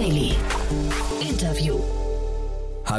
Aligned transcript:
Daily. 0.00 0.29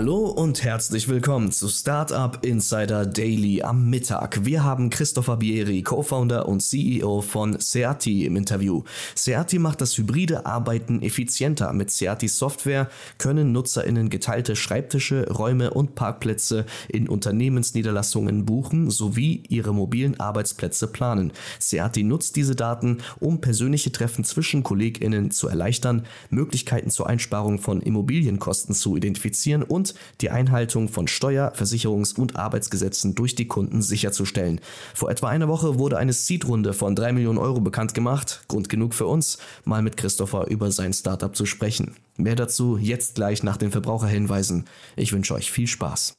Hallo 0.01 0.25
und 0.25 0.63
herzlich 0.63 1.07
willkommen 1.09 1.51
zu 1.51 1.69
Startup 1.69 2.43
Insider 2.43 3.05
Daily 3.05 3.61
am 3.61 3.87
Mittag. 3.87 4.43
Wir 4.43 4.63
haben 4.63 4.89
Christopher 4.89 5.37
Bieri, 5.37 5.83
Co-Founder 5.83 6.47
und 6.47 6.61
CEO 6.61 7.21
von 7.21 7.59
Seati 7.59 8.25
im 8.25 8.35
Interview. 8.35 8.81
Seati 9.13 9.59
macht 9.59 9.79
das 9.79 9.95
hybride 9.95 10.47
Arbeiten 10.47 11.03
effizienter. 11.03 11.71
Mit 11.73 11.91
Seati 11.91 12.27
Software 12.29 12.89
können 13.19 13.51
NutzerInnen 13.51 14.09
geteilte 14.09 14.55
Schreibtische, 14.55 15.29
Räume 15.29 15.69
und 15.69 15.93
Parkplätze 15.93 16.65
in 16.89 17.07
Unternehmensniederlassungen 17.07 18.43
buchen 18.43 18.89
sowie 18.89 19.43
ihre 19.49 19.71
mobilen 19.71 20.19
Arbeitsplätze 20.19 20.87
planen. 20.87 21.31
Seati 21.59 22.01
nutzt 22.01 22.35
diese 22.37 22.55
Daten, 22.55 23.03
um 23.19 23.39
persönliche 23.39 23.91
Treffen 23.91 24.23
zwischen 24.23 24.63
KollegInnen 24.63 25.29
zu 25.29 25.47
erleichtern, 25.47 26.07
Möglichkeiten 26.31 26.89
zur 26.89 27.05
Einsparung 27.05 27.59
von 27.59 27.81
Immobilienkosten 27.81 28.73
zu 28.73 28.97
identifizieren 28.97 29.61
und 29.61 29.90
die 30.21 30.29
Einhaltung 30.29 30.89
von 30.89 31.07
Steuer-, 31.07 31.53
Versicherungs- 31.55 32.19
und 32.19 32.35
Arbeitsgesetzen 32.35 33.15
durch 33.15 33.35
die 33.35 33.47
Kunden 33.47 33.81
sicherzustellen. 33.81 34.61
Vor 34.93 35.09
etwa 35.09 35.29
einer 35.29 35.47
Woche 35.47 35.77
wurde 35.77 35.97
eine 35.97 36.13
Seed-Runde 36.13 36.73
von 36.73 36.95
3 36.95 37.13
Millionen 37.13 37.37
Euro 37.37 37.61
bekannt 37.61 37.93
gemacht. 37.93 38.43
Grund 38.47 38.69
genug 38.69 38.93
für 38.93 39.07
uns, 39.07 39.37
mal 39.65 39.81
mit 39.81 39.97
Christopher 39.97 40.47
über 40.47 40.71
sein 40.71 40.93
Startup 40.93 41.35
zu 41.35 41.45
sprechen. 41.45 41.95
Mehr 42.17 42.35
dazu 42.35 42.77
jetzt 42.77 43.15
gleich 43.15 43.43
nach 43.43 43.57
den 43.57 43.71
Verbraucherhinweisen. 43.71 44.65
Ich 44.95 45.13
wünsche 45.13 45.33
euch 45.33 45.51
viel 45.51 45.67
Spaß. 45.67 46.13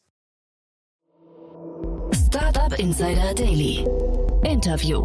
Startup 2.26 2.78
Insider 2.78 3.34
Daily. 3.34 3.84
Interview. 4.44 5.04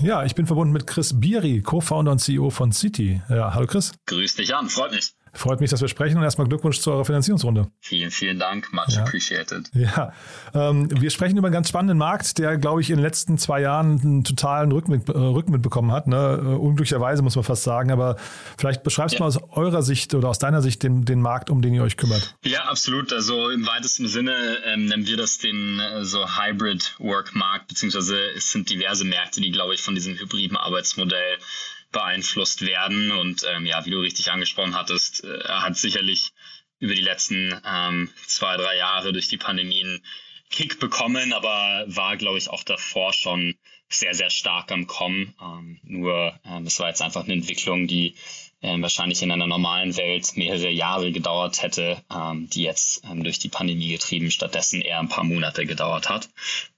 Ja, 0.00 0.24
ich 0.24 0.34
bin 0.34 0.46
verbunden 0.46 0.72
mit 0.72 0.86
Chris 0.86 1.20
Bieri, 1.20 1.62
Co-Founder 1.62 2.12
und 2.12 2.18
CEO 2.18 2.50
von 2.50 2.72
City. 2.72 3.22
Ja, 3.28 3.54
hallo 3.54 3.66
Chris. 3.66 3.92
Grüß 4.06 4.34
dich 4.34 4.54
an, 4.54 4.68
freut 4.68 4.92
mich. 4.92 5.14
Freut 5.34 5.60
mich, 5.60 5.70
dass 5.70 5.80
wir 5.80 5.88
sprechen 5.88 6.18
und 6.18 6.24
erstmal 6.24 6.46
Glückwunsch 6.46 6.80
zu 6.80 6.92
eurer 6.92 7.06
Finanzierungsrunde. 7.06 7.70
Vielen, 7.80 8.10
vielen 8.10 8.38
Dank. 8.38 8.70
Much 8.72 8.88
ja. 8.88 9.02
appreciated. 9.02 9.70
Ja, 9.72 10.12
ähm, 10.52 10.88
wir 11.00 11.10
sprechen 11.10 11.38
über 11.38 11.46
einen 11.46 11.54
ganz 11.54 11.70
spannenden 11.70 11.96
Markt, 11.96 12.38
der, 12.38 12.58
glaube 12.58 12.82
ich, 12.82 12.90
in 12.90 12.96
den 12.96 13.02
letzten 13.02 13.38
zwei 13.38 13.62
Jahren 13.62 14.00
einen 14.00 14.24
totalen 14.24 14.70
Rückenwind, 14.72 15.08
äh, 15.08 15.12
Rückenwind 15.12 15.62
bekommen 15.62 15.90
hat. 15.90 16.06
Ne? 16.06 16.40
Uh, 16.42 16.56
unglücklicherweise 16.56 17.22
muss 17.22 17.34
man 17.34 17.44
fast 17.44 17.62
sagen, 17.62 17.90
aber 17.90 18.16
vielleicht 18.58 18.82
beschreibst 18.82 19.14
du 19.14 19.16
ja. 19.16 19.20
mal 19.20 19.28
aus 19.28 19.40
eurer 19.50 19.82
Sicht 19.82 20.14
oder 20.14 20.28
aus 20.28 20.38
deiner 20.38 20.60
Sicht 20.60 20.82
den, 20.82 21.04
den 21.04 21.22
Markt, 21.22 21.48
um 21.48 21.62
den 21.62 21.72
ihr 21.72 21.82
euch 21.82 21.96
kümmert. 21.96 22.34
Ja, 22.44 22.64
absolut. 22.64 23.12
Also 23.12 23.48
im 23.48 23.66
weitesten 23.66 24.08
Sinne 24.08 24.34
ähm, 24.66 24.86
nennen 24.86 25.06
wir 25.06 25.16
das 25.16 25.38
den 25.38 25.80
äh, 25.80 26.04
so 26.04 26.26
Hybrid 26.26 26.94
Work 26.98 27.34
Markt, 27.34 27.68
beziehungsweise 27.68 28.18
es 28.36 28.50
sind 28.50 28.68
diverse 28.68 29.04
Märkte, 29.04 29.40
die, 29.40 29.50
glaube 29.50 29.74
ich, 29.74 29.80
von 29.80 29.94
diesem 29.94 30.18
hybriden 30.18 30.58
Arbeitsmodell 30.58 31.38
beeinflusst 31.92 32.62
werden. 32.62 33.12
Und 33.12 33.44
ähm, 33.48 33.66
ja, 33.66 33.84
wie 33.84 33.90
du 33.90 34.00
richtig 34.00 34.30
angesprochen 34.30 34.74
hattest, 34.74 35.24
äh, 35.24 35.44
hat 35.44 35.76
sicherlich 35.76 36.32
über 36.78 36.94
die 36.94 37.02
letzten 37.02 37.54
ähm, 37.64 38.10
zwei, 38.26 38.56
drei 38.56 38.76
Jahre 38.76 39.12
durch 39.12 39.28
die 39.28 39.38
Pandemie 39.38 39.84
einen 39.84 40.02
Kick 40.50 40.80
bekommen, 40.80 41.32
aber 41.32 41.84
war, 41.86 42.16
glaube 42.16 42.38
ich, 42.38 42.50
auch 42.50 42.62
davor 42.64 43.12
schon 43.12 43.54
sehr, 43.88 44.14
sehr 44.14 44.30
stark 44.30 44.72
am 44.72 44.86
Kommen. 44.86 45.34
Ähm, 45.40 45.80
nur 45.82 46.38
ähm, 46.44 46.66
es 46.66 46.78
war 46.80 46.88
jetzt 46.88 47.02
einfach 47.02 47.24
eine 47.24 47.34
Entwicklung, 47.34 47.86
die 47.86 48.16
ähm, 48.62 48.80
wahrscheinlich 48.80 49.22
in 49.22 49.30
einer 49.30 49.46
normalen 49.46 49.96
Welt 49.96 50.36
mehrere 50.36 50.70
Jahre 50.70 51.10
gedauert 51.10 51.62
hätte, 51.62 52.02
ähm, 52.14 52.48
die 52.48 52.62
jetzt 52.62 53.02
ähm, 53.04 53.24
durch 53.24 53.38
die 53.38 53.48
Pandemie 53.48 53.88
getrieben 53.88 54.30
stattdessen 54.30 54.80
eher 54.80 55.00
ein 55.00 55.08
paar 55.08 55.24
Monate 55.24 55.66
gedauert 55.66 56.08
hat. 56.08 56.28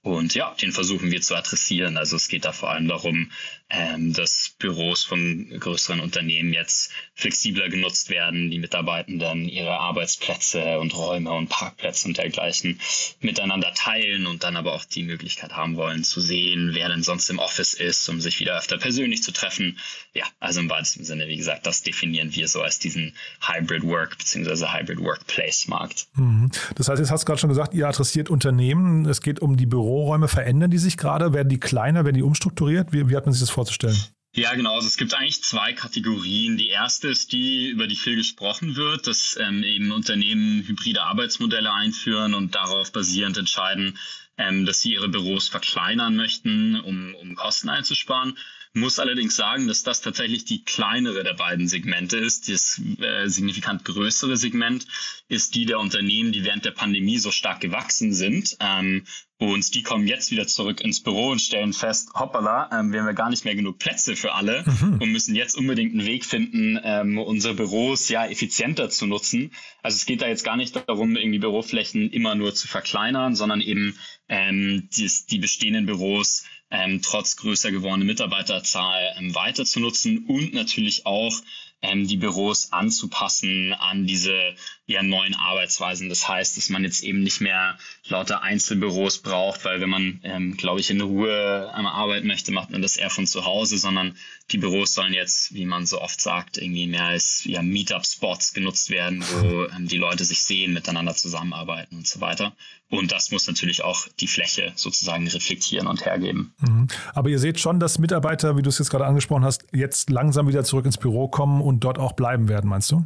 Und 0.01 0.33
ja, 0.35 0.55
den 0.61 0.71
versuchen 0.71 1.11
wir 1.11 1.21
zu 1.21 1.35
adressieren. 1.35 1.97
Also 1.97 2.15
es 2.15 2.27
geht 2.27 2.45
da 2.45 2.51
vor 2.51 2.71
allem 2.71 2.87
darum, 2.87 3.31
ähm, 3.69 4.13
dass 4.13 4.53
Büros 4.59 5.03
von 5.03 5.49
größeren 5.59 5.99
Unternehmen 5.99 6.53
jetzt 6.53 6.91
flexibler 7.15 7.67
genutzt 7.69 8.09
werden, 8.09 8.51
die 8.51 8.59
Mitarbeitenden 8.59 9.49
ihre 9.49 9.79
Arbeitsplätze 9.79 10.79
und 10.79 10.95
Räume 10.95 11.31
und 11.31 11.49
Parkplätze 11.49 12.07
und 12.07 12.17
dergleichen 12.17 12.79
miteinander 13.21 13.73
teilen 13.73 14.27
und 14.27 14.43
dann 14.43 14.55
aber 14.55 14.73
auch 14.73 14.85
die 14.85 15.03
Möglichkeit 15.03 15.53
haben 15.53 15.77
wollen 15.77 16.03
zu 16.03 16.21
sehen, 16.21 16.71
wer 16.73 16.89
denn 16.89 17.01
sonst 17.01 17.29
im 17.29 17.39
Office 17.39 17.73
ist, 17.73 18.07
um 18.07 18.21
sich 18.21 18.39
wieder 18.39 18.57
öfter 18.57 18.77
persönlich 18.77 19.23
zu 19.23 19.31
treffen. 19.31 19.79
Ja, 20.13 20.25
also 20.39 20.59
im 20.59 20.69
weitesten 20.69 21.03
Sinne, 21.03 21.27
wie 21.27 21.37
gesagt, 21.37 21.65
das 21.65 21.81
definieren 21.81 22.35
wir 22.35 22.47
so 22.47 22.61
als 22.61 22.77
diesen 22.77 23.13
Hybrid 23.41 23.83
Work 23.83 24.17
bzw. 24.19 24.67
Hybrid 24.67 24.99
Workplace 24.99 25.67
Markt. 25.67 26.07
Mhm. 26.15 26.51
Das 26.75 26.87
heißt, 26.87 26.99
jetzt 26.99 27.09
hast 27.09 27.23
du 27.23 27.25
gerade 27.25 27.39
schon 27.39 27.49
gesagt, 27.49 27.73
ihr 27.73 27.87
adressiert 27.87 28.29
Unternehmen. 28.29 29.05
Es 29.07 29.21
geht 29.21 29.39
um 29.39 29.57
die 29.57 29.65
Büroräume. 29.65 30.27
Verändern 30.27 30.69
die 30.69 30.77
sich 30.77 30.97
gerade? 30.97 31.33
Werden 31.33 31.49
die 31.49 31.59
kleiner? 31.59 32.05
Werden 32.05 32.15
die 32.15 32.23
umstrukturiert? 32.23 32.93
Wie, 32.93 33.09
wie 33.09 33.15
hat 33.15 33.25
man 33.25 33.33
sich 33.33 33.41
das 33.41 33.54
vorzustellen? 33.55 33.97
Ja, 34.35 34.53
genau. 34.53 34.75
Also 34.75 34.87
es 34.87 34.97
gibt 34.97 35.13
eigentlich 35.13 35.41
zwei 35.43 35.71
Kategorien. 35.71 36.57
Die 36.57 36.67
erste 36.67 37.07
ist 37.07 37.31
die, 37.31 37.69
über 37.69 37.87
die 37.87 37.95
viel 37.95 38.17
gesprochen 38.17 38.75
wird, 38.75 39.07
dass 39.07 39.37
ähm, 39.39 39.63
eben 39.63 39.91
Unternehmen 39.91 40.67
hybride 40.67 41.03
Arbeitsmodelle 41.03 41.71
einführen 41.71 42.33
und 42.33 42.53
darauf 42.53 42.91
basierend 42.91 43.37
entscheiden, 43.37 43.97
ähm, 44.37 44.65
dass 44.65 44.81
sie 44.81 44.93
ihre 44.93 45.07
Büros 45.07 45.47
verkleinern 45.47 46.17
möchten, 46.17 46.77
um, 46.81 47.15
um 47.15 47.35
Kosten 47.35 47.69
einzusparen. 47.69 48.37
Muss 48.77 48.99
allerdings 48.99 49.37
sagen, 49.37 49.69
dass 49.69 49.83
das 49.83 50.01
tatsächlich 50.01 50.43
die 50.43 50.65
kleinere 50.65 51.23
der 51.23 51.33
beiden 51.33 51.69
Segmente 51.69 52.17
ist. 52.17 52.49
Das 52.49 52.81
äh, 52.99 53.29
signifikant 53.29 53.85
größere 53.85 54.35
Segment 54.35 54.85
ist 55.29 55.55
die 55.55 55.65
der 55.65 55.79
Unternehmen, 55.79 56.33
die 56.33 56.43
während 56.43 56.65
der 56.65 56.71
Pandemie 56.71 57.17
so 57.17 57.31
stark 57.31 57.61
gewachsen 57.61 58.13
sind. 58.13 58.57
Ähm, 58.59 59.05
und 59.37 59.75
die 59.75 59.83
kommen 59.83 60.07
jetzt 60.07 60.31
wieder 60.31 60.45
zurück 60.47 60.81
ins 60.81 61.03
Büro 61.03 61.29
und 61.29 61.41
stellen 61.41 61.73
fest, 61.73 62.09
hoppala, 62.13 62.69
ähm, 62.71 62.91
wir 62.91 62.99
haben 62.99 63.07
ja 63.07 63.13
gar 63.13 63.29
nicht 63.29 63.43
mehr 63.45 63.55
genug 63.55 63.79
Plätze 63.79 64.15
für 64.15 64.33
alle 64.33 64.63
mhm. 64.65 64.99
und 65.01 65.11
müssen 65.11 65.35
jetzt 65.35 65.57
unbedingt 65.57 65.93
einen 65.93 66.05
Weg 66.05 66.25
finden, 66.25 66.79
ähm, 66.83 67.17
unsere 67.17 67.53
Büros 67.53 68.07
ja 68.09 68.25
effizienter 68.25 68.89
zu 68.89 69.05
nutzen. 69.07 69.51
Also 69.83 69.95
es 69.95 70.05
geht 70.05 70.21
da 70.21 70.27
jetzt 70.27 70.43
gar 70.43 70.57
nicht 70.57 70.75
darum, 70.75 71.15
irgendwie 71.15 71.39
Büroflächen 71.39 72.09
immer 72.11 72.35
nur 72.35 72.55
zu 72.55 72.67
verkleinern, 72.67 73.35
sondern 73.35 73.61
eben 73.61 73.97
ähm, 74.29 74.89
die, 74.95 75.09
die 75.29 75.39
bestehenden 75.39 75.85
Büros 75.85 76.43
ähm, 76.75 77.01
trotz 77.01 77.37
größer 77.37 77.71
gewordener 77.71 78.05
Mitarbeiterzahl 78.05 79.15
ähm, 79.17 79.33
weiter 79.33 79.65
zu 79.65 79.79
nutzen 79.79 80.25
und 80.27 80.53
natürlich 80.53 81.05
auch 81.05 81.33
ähm, 81.81 82.07
die 82.07 82.17
Büros 82.17 82.71
anzupassen 82.71 83.73
an 83.73 84.05
diese 84.05 84.55
ja, 84.87 85.01
neuen 85.01 85.33
Arbeitsweisen. 85.33 86.09
Das 86.09 86.27
heißt, 86.27 86.57
dass 86.57 86.69
man 86.69 86.83
jetzt 86.83 87.03
eben 87.03 87.21
nicht 87.21 87.41
mehr 87.41 87.77
lauter 88.07 88.43
Einzelbüros 88.43 89.19
braucht, 89.19 89.65
weil 89.65 89.81
wenn 89.81 89.89
man, 89.89 90.19
ähm, 90.23 90.57
glaube 90.57 90.79
ich, 90.79 90.91
in 90.91 91.01
Ruhe 91.01 91.71
einmal 91.73 91.93
arbeiten 91.93 92.27
möchte, 92.27 92.51
macht 92.51 92.69
man 92.69 92.81
das 92.81 92.95
eher 92.95 93.09
von 93.09 93.25
zu 93.25 93.45
Hause, 93.45 93.77
sondern 93.77 94.15
die 94.51 94.59
Büros 94.59 94.93
sollen 94.93 95.13
jetzt, 95.13 95.55
wie 95.55 95.65
man 95.65 95.87
so 95.87 95.99
oft 96.01 96.21
sagt, 96.21 96.57
irgendwie 96.57 96.85
mehr 96.85 97.05
als 97.05 97.41
ja, 97.45 97.63
Meetup-Spots 97.63 98.53
genutzt 98.53 98.91
werden, 98.91 99.23
wo 99.23 99.65
ähm, 99.65 99.87
die 99.87 99.97
Leute 99.97 100.23
sich 100.23 100.43
sehen, 100.43 100.73
miteinander 100.73 101.15
zusammenarbeiten 101.15 101.97
und 101.97 102.07
so 102.07 102.21
weiter. 102.21 102.55
Und 102.91 103.11
das 103.11 103.31
muss 103.31 103.47
natürlich 103.47 103.83
auch 103.83 104.07
die 104.19 104.27
Fläche 104.27 104.71
sozusagen 104.75 105.27
reflektieren 105.27 105.87
und 105.87 106.05
hergeben. 106.05 106.53
Mhm. 106.59 106.87
Aber 107.15 107.29
ihr 107.29 107.39
seht 107.39 107.59
schon, 107.59 107.79
dass 107.79 107.97
Mitarbeiter, 107.97 108.55
wie 108.55 108.61
du 108.61 108.69
es 108.69 108.77
jetzt 108.77 108.91
gerade 108.91 109.07
angesprochen 109.07 109.43
hast, 109.43 109.65
jetzt 109.73 110.11
langsam 110.11 110.47
wieder 110.47 110.63
zurück 110.63 110.85
ins 110.85 110.97
Büro 110.97 111.27
kommen 111.27 111.61
und 111.61 111.79
dort 111.83 111.97
auch 111.97 112.13
bleiben 112.13 112.47
werden, 112.47 112.69
meinst 112.69 112.91
du? 112.91 113.03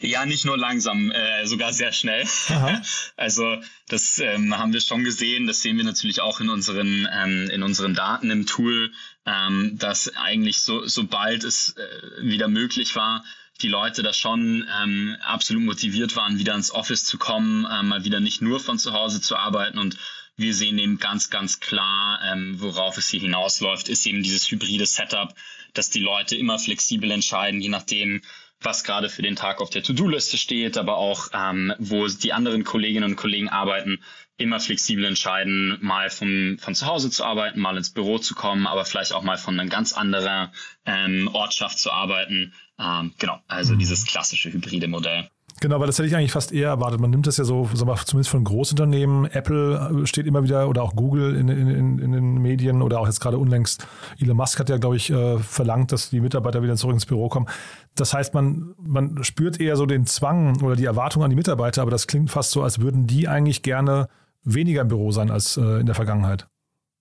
Ja, 0.00 0.26
nicht 0.26 0.44
nur 0.44 0.58
langsam, 0.58 1.10
äh, 1.10 1.46
sogar 1.46 1.72
sehr 1.72 1.92
schnell. 1.92 2.26
also 3.16 3.56
das 3.88 4.18
ähm, 4.18 4.56
haben 4.56 4.72
wir 4.72 4.80
schon 4.80 5.04
gesehen. 5.04 5.46
Das 5.46 5.62
sehen 5.62 5.76
wir 5.76 5.84
natürlich 5.84 6.20
auch 6.20 6.40
in 6.40 6.50
unseren 6.50 7.08
ähm, 7.10 7.48
in 7.50 7.62
unseren 7.62 7.94
Daten 7.94 8.30
im 8.30 8.46
Tool, 8.46 8.92
ähm, 9.24 9.78
dass 9.78 10.14
eigentlich 10.16 10.60
so 10.60 10.86
sobald 10.86 11.44
es 11.44 11.76
äh, 11.76 12.22
wieder 12.22 12.48
möglich 12.48 12.94
war, 12.96 13.24
die 13.62 13.68
Leute 13.68 14.02
da 14.02 14.12
schon 14.12 14.68
ähm, 14.82 15.16
absolut 15.22 15.62
motiviert 15.62 16.16
waren, 16.16 16.38
wieder 16.38 16.54
ins 16.54 16.72
Office 16.72 17.04
zu 17.04 17.18
kommen, 17.18 17.64
äh, 17.64 17.82
mal 17.82 18.04
wieder 18.04 18.20
nicht 18.20 18.42
nur 18.42 18.60
von 18.60 18.78
zu 18.78 18.92
Hause 18.92 19.20
zu 19.20 19.36
arbeiten 19.36 19.78
und 19.78 19.96
wir 20.36 20.52
sehen 20.52 20.78
eben 20.78 20.98
ganz, 20.98 21.30
ganz 21.30 21.60
klar, 21.60 22.20
ähm, 22.24 22.60
worauf 22.60 22.98
es 22.98 23.08
hier 23.08 23.20
hinausläuft, 23.20 23.88
ist 23.88 24.04
eben 24.04 24.22
dieses 24.24 24.50
hybride 24.50 24.84
Setup, 24.84 25.32
dass 25.74 25.90
die 25.90 26.00
Leute 26.00 26.36
immer 26.36 26.58
flexibel 26.58 27.10
entscheiden, 27.12 27.60
je 27.60 27.68
nachdem, 27.68 28.20
was 28.64 28.84
gerade 28.84 29.08
für 29.08 29.22
den 29.22 29.36
Tag 29.36 29.60
auf 29.60 29.70
der 29.70 29.82
To-Do-Liste 29.82 30.36
steht, 30.36 30.76
aber 30.76 30.96
auch 30.96 31.28
ähm, 31.32 31.72
wo 31.78 32.06
die 32.06 32.32
anderen 32.32 32.64
Kolleginnen 32.64 33.10
und 33.10 33.16
Kollegen 33.16 33.48
arbeiten, 33.48 34.00
immer 34.36 34.58
flexibel 34.58 35.04
entscheiden, 35.04 35.78
mal 35.80 36.10
vom, 36.10 36.58
von 36.58 36.74
zu 36.74 36.86
Hause 36.86 37.10
zu 37.10 37.24
arbeiten, 37.24 37.60
mal 37.60 37.76
ins 37.76 37.90
Büro 37.90 38.18
zu 38.18 38.34
kommen, 38.34 38.66
aber 38.66 38.84
vielleicht 38.84 39.12
auch 39.12 39.22
mal 39.22 39.38
von 39.38 39.58
einer 39.58 39.68
ganz 39.68 39.92
anderen 39.92 40.50
ähm, 40.86 41.30
Ortschaft 41.32 41.78
zu 41.78 41.92
arbeiten. 41.92 42.52
Ähm, 42.78 43.14
genau, 43.18 43.40
also 43.46 43.74
mhm. 43.74 43.78
dieses 43.78 44.06
klassische 44.06 44.52
hybride 44.52 44.88
Modell. 44.88 45.30
Genau, 45.60 45.78
weil 45.80 45.86
das 45.86 45.98
hätte 45.98 46.08
ich 46.08 46.16
eigentlich 46.16 46.32
fast 46.32 46.52
eher 46.52 46.68
erwartet. 46.68 47.00
Man 47.00 47.10
nimmt 47.10 47.26
das 47.26 47.36
ja 47.36 47.44
so, 47.44 47.68
sagen 47.72 47.88
wir, 47.88 47.96
zumindest 47.96 48.30
von 48.30 48.44
Großunternehmen. 48.44 49.26
Apple 49.26 50.06
steht 50.06 50.26
immer 50.26 50.42
wieder 50.42 50.68
oder 50.68 50.82
auch 50.82 50.96
Google 50.96 51.36
in, 51.36 51.48
in, 51.48 51.98
in 51.98 52.12
den 52.12 52.38
Medien 52.38 52.82
oder 52.82 53.00
auch 53.00 53.06
jetzt 53.06 53.20
gerade 53.20 53.38
unlängst. 53.38 53.86
Elon 54.18 54.36
Musk 54.36 54.58
hat 54.58 54.68
ja, 54.68 54.78
glaube 54.78 54.96
ich, 54.96 55.10
äh, 55.10 55.38
verlangt, 55.38 55.92
dass 55.92 56.10
die 56.10 56.20
Mitarbeiter 56.20 56.62
wieder 56.62 56.76
zurück 56.76 56.94
ins 56.94 57.06
Büro 57.06 57.28
kommen. 57.28 57.46
Das 57.94 58.12
heißt, 58.12 58.34
man, 58.34 58.74
man 58.78 59.22
spürt 59.22 59.60
eher 59.60 59.76
so 59.76 59.86
den 59.86 60.06
Zwang 60.06 60.60
oder 60.62 60.76
die 60.76 60.84
Erwartung 60.84 61.22
an 61.22 61.30
die 61.30 61.36
Mitarbeiter, 61.36 61.82
aber 61.82 61.92
das 61.92 62.08
klingt 62.08 62.30
fast 62.30 62.50
so, 62.50 62.62
als 62.62 62.80
würden 62.80 63.06
die 63.06 63.28
eigentlich 63.28 63.62
gerne 63.62 64.08
weniger 64.42 64.82
im 64.82 64.88
Büro 64.88 65.12
sein 65.12 65.30
als 65.30 65.56
äh, 65.56 65.80
in 65.80 65.86
der 65.86 65.94
Vergangenheit. 65.94 66.48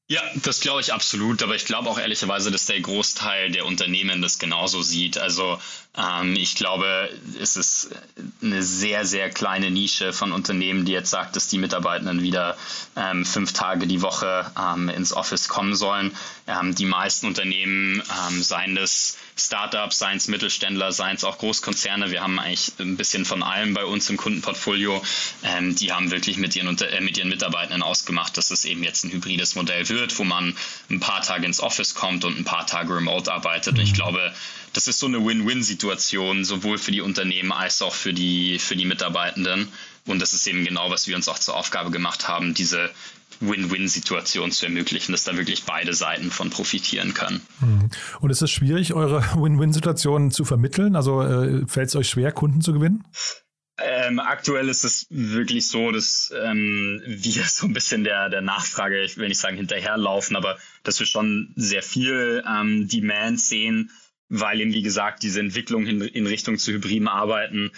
Ja, 0.09 0.21
das 0.44 0.59
glaube 0.59 0.81
ich 0.81 0.91
absolut, 0.91 1.41
aber 1.44 1.55
ich 1.55 1.65
glaube 1.65 1.89
auch 1.89 1.97
ehrlicherweise, 1.97 2.51
dass 2.51 2.65
der 2.65 2.81
Großteil 2.81 3.51
der 3.51 3.65
Unternehmen 3.65 4.21
das 4.21 4.38
genauso 4.38 4.81
sieht. 4.81 5.17
Also 5.17 5.59
ähm, 5.95 6.35
ich 6.35 6.55
glaube, 6.55 7.09
es 7.41 7.55
ist 7.55 7.89
eine 8.41 8.61
sehr, 8.63 9.05
sehr 9.05 9.29
kleine 9.29 9.71
Nische 9.71 10.11
von 10.11 10.33
Unternehmen, 10.33 10.83
die 10.83 10.91
jetzt 10.91 11.09
sagt, 11.09 11.38
dass 11.38 11.47
die 11.47 11.57
Mitarbeitenden 11.57 12.21
wieder 12.21 12.57
ähm, 12.97 13.25
fünf 13.25 13.53
Tage 13.53 13.88
die 13.88 14.01
Woche 14.01 14.51
ähm, 14.59 14.89
ins 14.89 15.13
Office 15.13 15.47
kommen 15.47 15.73
sollen. 15.73 16.13
Ähm, 16.47 16.75
die 16.75 16.85
meisten 16.85 17.25
Unternehmen, 17.25 18.03
ähm, 18.27 18.44
seien 18.44 18.75
das 18.75 19.17
Startups, 19.35 20.00
seien 20.00 20.18
es 20.18 20.27
Mittelständler, 20.27 20.91
seien 20.91 21.15
es 21.15 21.24
auch 21.24 21.38
Großkonzerne, 21.38 22.12
wir 22.12 22.21
haben 22.21 22.39
eigentlich 22.39 22.71
ein 22.80 22.97
bisschen 22.97 23.25
von 23.25 23.41
allem 23.44 23.74
bei 23.74 23.85
uns 23.85 24.09
im 24.09 24.18
Kundenportfolio, 24.18 25.03
ähm, 25.44 25.75
die 25.75 25.91
haben 25.91 26.12
wirklich 26.12 26.38
mit 26.38 26.56
ihren, 26.56 26.77
äh, 26.80 27.01
mit 27.01 27.18
ihren 27.18 27.30
Mitarbeitenden 27.30 27.81
ausgemacht, 27.81 28.38
dass 28.38 28.51
es 28.51 28.65
eben 28.65 28.83
jetzt 28.83 29.03
ein 29.03 29.12
hybrides 29.12 29.56
Modell 29.56 29.89
wird, 29.89 30.18
wo 30.19 30.24
man 30.24 30.56
ein 30.89 31.00
paar 31.00 31.21
Tage 31.21 31.45
ins 31.45 31.59
Office 31.59 31.95
kommt 31.95 32.25
und 32.25 32.38
ein 32.38 32.44
paar 32.45 32.68
Tage 32.68 32.95
remote 32.95 33.31
arbeitet. 33.31 33.77
Und 33.77 33.83
ich 33.83 33.94
glaube, 33.94 34.33
das 34.74 34.88
ist 34.88 35.00
so 35.00 35.06
eine 35.07 35.24
Win-Win-Situation, 35.24 36.45
sowohl 36.45 36.77
für 36.77 36.91
die 36.91 37.01
Unternehmen 37.01 37.51
als 37.51 37.81
auch 37.81 37.94
für 37.94 38.13
die, 38.13 38.59
für 38.59 38.75
die 38.75 38.86
Mitarbeitenden. 38.86 39.71
Und 40.07 40.21
das 40.21 40.33
ist 40.33 40.45
eben 40.47 40.65
genau, 40.65 40.89
was 40.89 41.07
wir 41.07 41.15
uns 41.15 41.29
auch 41.29 41.39
zur 41.39 41.55
Aufgabe 41.55 41.91
gemacht 41.91 42.27
haben, 42.27 42.53
diese 42.53 42.89
Win-Win-Situation 43.39 44.51
zu 44.51 44.65
ermöglichen, 44.65 45.11
dass 45.11 45.23
da 45.23 45.35
wirklich 45.38 45.63
beide 45.63 45.94
Seiten 45.94 46.31
von 46.31 46.50
profitieren 46.50 47.13
können. 47.13 47.41
Mhm. 47.59 47.89
Und 48.19 48.29
ist 48.29 48.41
es 48.41 48.51
schwierig, 48.51 48.94
eure 48.94 49.21
Win-Win-Situation 49.35 50.31
zu 50.31 50.45
vermitteln? 50.45 50.95
Also 50.95 51.21
äh, 51.21 51.65
fällt 51.67 51.89
es 51.89 51.95
euch 51.95 52.09
schwer, 52.09 52.31
Kunden 52.31 52.61
zu 52.61 52.73
gewinnen? 52.73 53.03
Ähm, 53.79 54.19
aktuell 54.19 54.69
ist 54.69 54.83
es 54.83 55.07
wirklich 55.09 55.67
so, 55.67 55.91
dass 55.91 56.31
ähm, 56.39 57.01
wir 57.05 57.44
so 57.47 57.65
ein 57.65 57.73
bisschen 57.73 58.03
der, 58.03 58.29
der 58.29 58.41
Nachfrage, 58.41 59.01
ich 59.03 59.17
will 59.17 59.27
nicht 59.27 59.39
sagen 59.39 59.57
hinterherlaufen, 59.57 60.35
aber 60.35 60.57
dass 60.83 61.00
wir 61.00 61.07
schon 61.07 61.53
sehr 61.55 61.81
viel 61.81 62.44
ähm, 62.47 62.88
Demand 62.88 63.39
sehen, 63.39 63.89
weil 64.29 64.61
eben, 64.61 64.73
wie 64.73 64.83
gesagt, 64.83 65.23
diese 65.23 65.39
Entwicklung 65.39 65.85
in, 65.85 66.01
in 66.01 66.27
Richtung 66.27 66.57
zu 66.57 66.71
hybriden 66.71 67.07
Arbeiten 67.07 67.71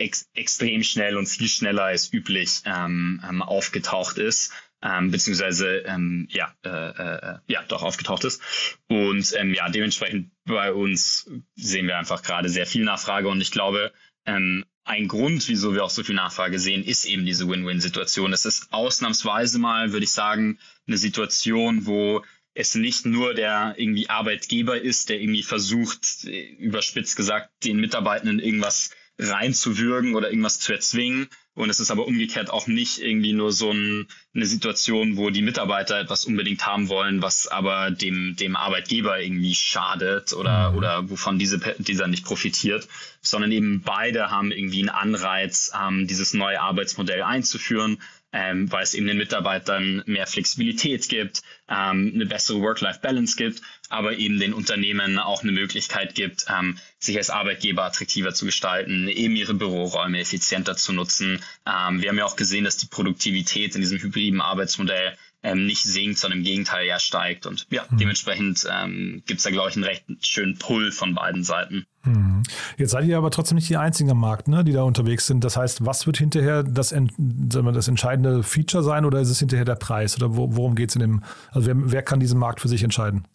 ex 0.00 0.28
extrem 0.34 0.82
schnell 0.82 1.16
und 1.16 1.26
viel 1.26 1.48
schneller 1.48 1.84
als 1.84 2.12
üblich 2.12 2.62
ähm, 2.64 3.22
ähm, 3.28 3.42
aufgetaucht 3.42 4.18
ist. 4.18 4.52
Ähm, 4.82 5.10
beziehungsweise 5.10 5.82
ähm, 5.86 6.26
ja, 6.30 6.54
äh, 6.64 6.68
äh, 6.68 7.38
ja, 7.46 7.62
doch 7.68 7.82
aufgetaucht 7.82 8.24
ist. 8.24 8.40
Und 8.88 9.34
ähm, 9.36 9.52
ja, 9.52 9.68
dementsprechend 9.68 10.30
bei 10.46 10.72
uns 10.72 11.30
sehen 11.54 11.86
wir 11.86 11.98
einfach 11.98 12.22
gerade 12.22 12.48
sehr 12.48 12.66
viel 12.66 12.84
Nachfrage 12.84 13.28
und 13.28 13.42
ich 13.42 13.50
glaube, 13.50 13.92
ähm, 14.24 14.64
ein 14.84 15.06
Grund, 15.06 15.46
wieso 15.48 15.74
wir 15.74 15.84
auch 15.84 15.90
so 15.90 16.02
viel 16.02 16.14
Nachfrage 16.14 16.58
sehen, 16.58 16.82
ist 16.82 17.04
eben 17.04 17.26
diese 17.26 17.46
Win-Win-Situation. 17.46 18.32
Es 18.32 18.46
ist 18.46 18.72
ausnahmsweise 18.72 19.58
mal, 19.58 19.92
würde 19.92 20.04
ich 20.04 20.12
sagen, 20.12 20.58
eine 20.86 20.96
Situation, 20.96 21.84
wo 21.86 22.24
es 22.54 22.74
nicht 22.74 23.06
nur 23.06 23.34
der 23.34 23.74
irgendwie 23.76 24.08
Arbeitgeber 24.08 24.80
ist, 24.80 25.08
der 25.08 25.20
irgendwie 25.20 25.42
versucht, 25.42 26.24
überspitzt 26.24 27.16
gesagt, 27.16 27.50
den 27.64 27.78
Mitarbeitenden 27.78 28.40
irgendwas 28.40 28.90
reinzuwürgen 29.20 30.14
oder 30.14 30.30
irgendwas 30.30 30.60
zu 30.60 30.72
erzwingen. 30.72 31.28
Und 31.54 31.68
es 31.68 31.80
ist 31.80 31.90
aber 31.90 32.06
umgekehrt 32.06 32.48
auch 32.48 32.68
nicht 32.68 32.98
irgendwie 33.00 33.32
nur 33.32 33.52
so 33.52 33.70
ein, 33.70 34.06
eine 34.34 34.46
Situation, 34.46 35.16
wo 35.16 35.30
die 35.30 35.42
Mitarbeiter 35.42 36.00
etwas 36.00 36.24
unbedingt 36.24 36.64
haben 36.64 36.88
wollen, 36.88 37.22
was 37.22 37.48
aber 37.48 37.90
dem, 37.90 38.36
dem 38.36 38.56
Arbeitgeber 38.56 39.20
irgendwie 39.20 39.54
schadet 39.54 40.32
oder, 40.32 40.70
mhm. 40.70 40.78
oder 40.78 41.10
wovon 41.10 41.38
diese, 41.38 41.58
dieser 41.78 42.06
nicht 42.06 42.24
profitiert, 42.24 42.88
sondern 43.20 43.52
eben 43.52 43.82
beide 43.82 44.30
haben 44.30 44.52
irgendwie 44.52 44.80
einen 44.80 44.88
Anreiz, 44.88 45.72
ähm, 45.78 46.06
dieses 46.06 46.32
neue 46.32 46.60
Arbeitsmodell 46.60 47.22
einzuführen 47.22 47.98
ähm, 48.32 48.70
weil 48.70 48.82
es 48.82 48.94
eben 48.94 49.06
den 49.06 49.16
Mitarbeitern 49.16 50.02
mehr 50.06 50.26
Flexibilität 50.26 51.08
gibt, 51.08 51.42
ähm, 51.68 52.12
eine 52.14 52.26
bessere 52.26 52.60
Work-Life-Balance 52.60 53.36
gibt, 53.36 53.62
aber 53.88 54.16
eben 54.16 54.38
den 54.38 54.54
Unternehmen 54.54 55.18
auch 55.18 55.42
eine 55.42 55.52
Möglichkeit 55.52 56.14
gibt, 56.14 56.44
ähm, 56.48 56.78
sich 56.98 57.16
als 57.16 57.30
Arbeitgeber 57.30 57.84
attraktiver 57.84 58.32
zu 58.32 58.46
gestalten, 58.46 59.08
eben 59.08 59.36
ihre 59.36 59.54
Büroräume 59.54 60.20
effizienter 60.20 60.76
zu 60.76 60.92
nutzen. 60.92 61.42
Ähm, 61.66 62.02
wir 62.02 62.08
haben 62.08 62.18
ja 62.18 62.24
auch 62.24 62.36
gesehen, 62.36 62.64
dass 62.64 62.76
die 62.76 62.86
Produktivität 62.86 63.74
in 63.74 63.80
diesem 63.80 64.00
hybriden 64.00 64.40
Arbeitsmodell 64.40 65.16
ähm, 65.42 65.66
nicht 65.66 65.82
sinkt, 65.82 66.18
sondern 66.18 66.40
im 66.40 66.44
Gegenteil 66.44 66.86
ja 66.86 66.98
steigt. 66.98 67.46
Und 67.46 67.66
ja, 67.70 67.86
mhm. 67.90 67.98
dementsprechend 67.98 68.66
ähm, 68.70 69.22
gibt 69.26 69.38
es 69.38 69.44
da, 69.44 69.50
glaube 69.50 69.70
ich, 69.70 69.76
einen 69.76 69.84
recht 69.84 70.04
schönen 70.20 70.58
Pull 70.58 70.92
von 70.92 71.14
beiden 71.14 71.44
Seiten. 71.44 71.86
Mhm. 72.04 72.42
Jetzt 72.76 72.90
seid 72.90 73.04
ihr 73.06 73.16
aber 73.16 73.30
trotzdem 73.30 73.56
nicht 73.56 73.68
die 73.68 73.76
einzigen 73.76 74.10
am 74.10 74.20
Markt, 74.20 74.48
ne, 74.48 74.64
die 74.64 74.72
da 74.72 74.82
unterwegs 74.82 75.26
sind. 75.26 75.44
Das 75.44 75.56
heißt, 75.56 75.84
was 75.84 76.06
wird 76.06 76.18
hinterher 76.18 76.62
das, 76.62 76.94
das 77.18 77.88
entscheidende 77.88 78.42
Feature 78.42 78.82
sein 78.82 79.04
oder 79.04 79.20
ist 79.20 79.30
es 79.30 79.38
hinterher 79.38 79.64
der 79.64 79.76
Preis? 79.76 80.16
Oder 80.16 80.36
worum 80.36 80.74
geht 80.74 80.90
es 80.90 80.96
in 80.96 81.00
dem, 81.00 81.24
also 81.50 81.66
wer, 81.66 81.74
wer 81.76 82.02
kann 82.02 82.20
diesen 82.20 82.38
Markt 82.38 82.60
für 82.60 82.68
sich 82.68 82.82
entscheiden? 82.82 83.26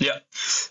Ja, 0.00 0.14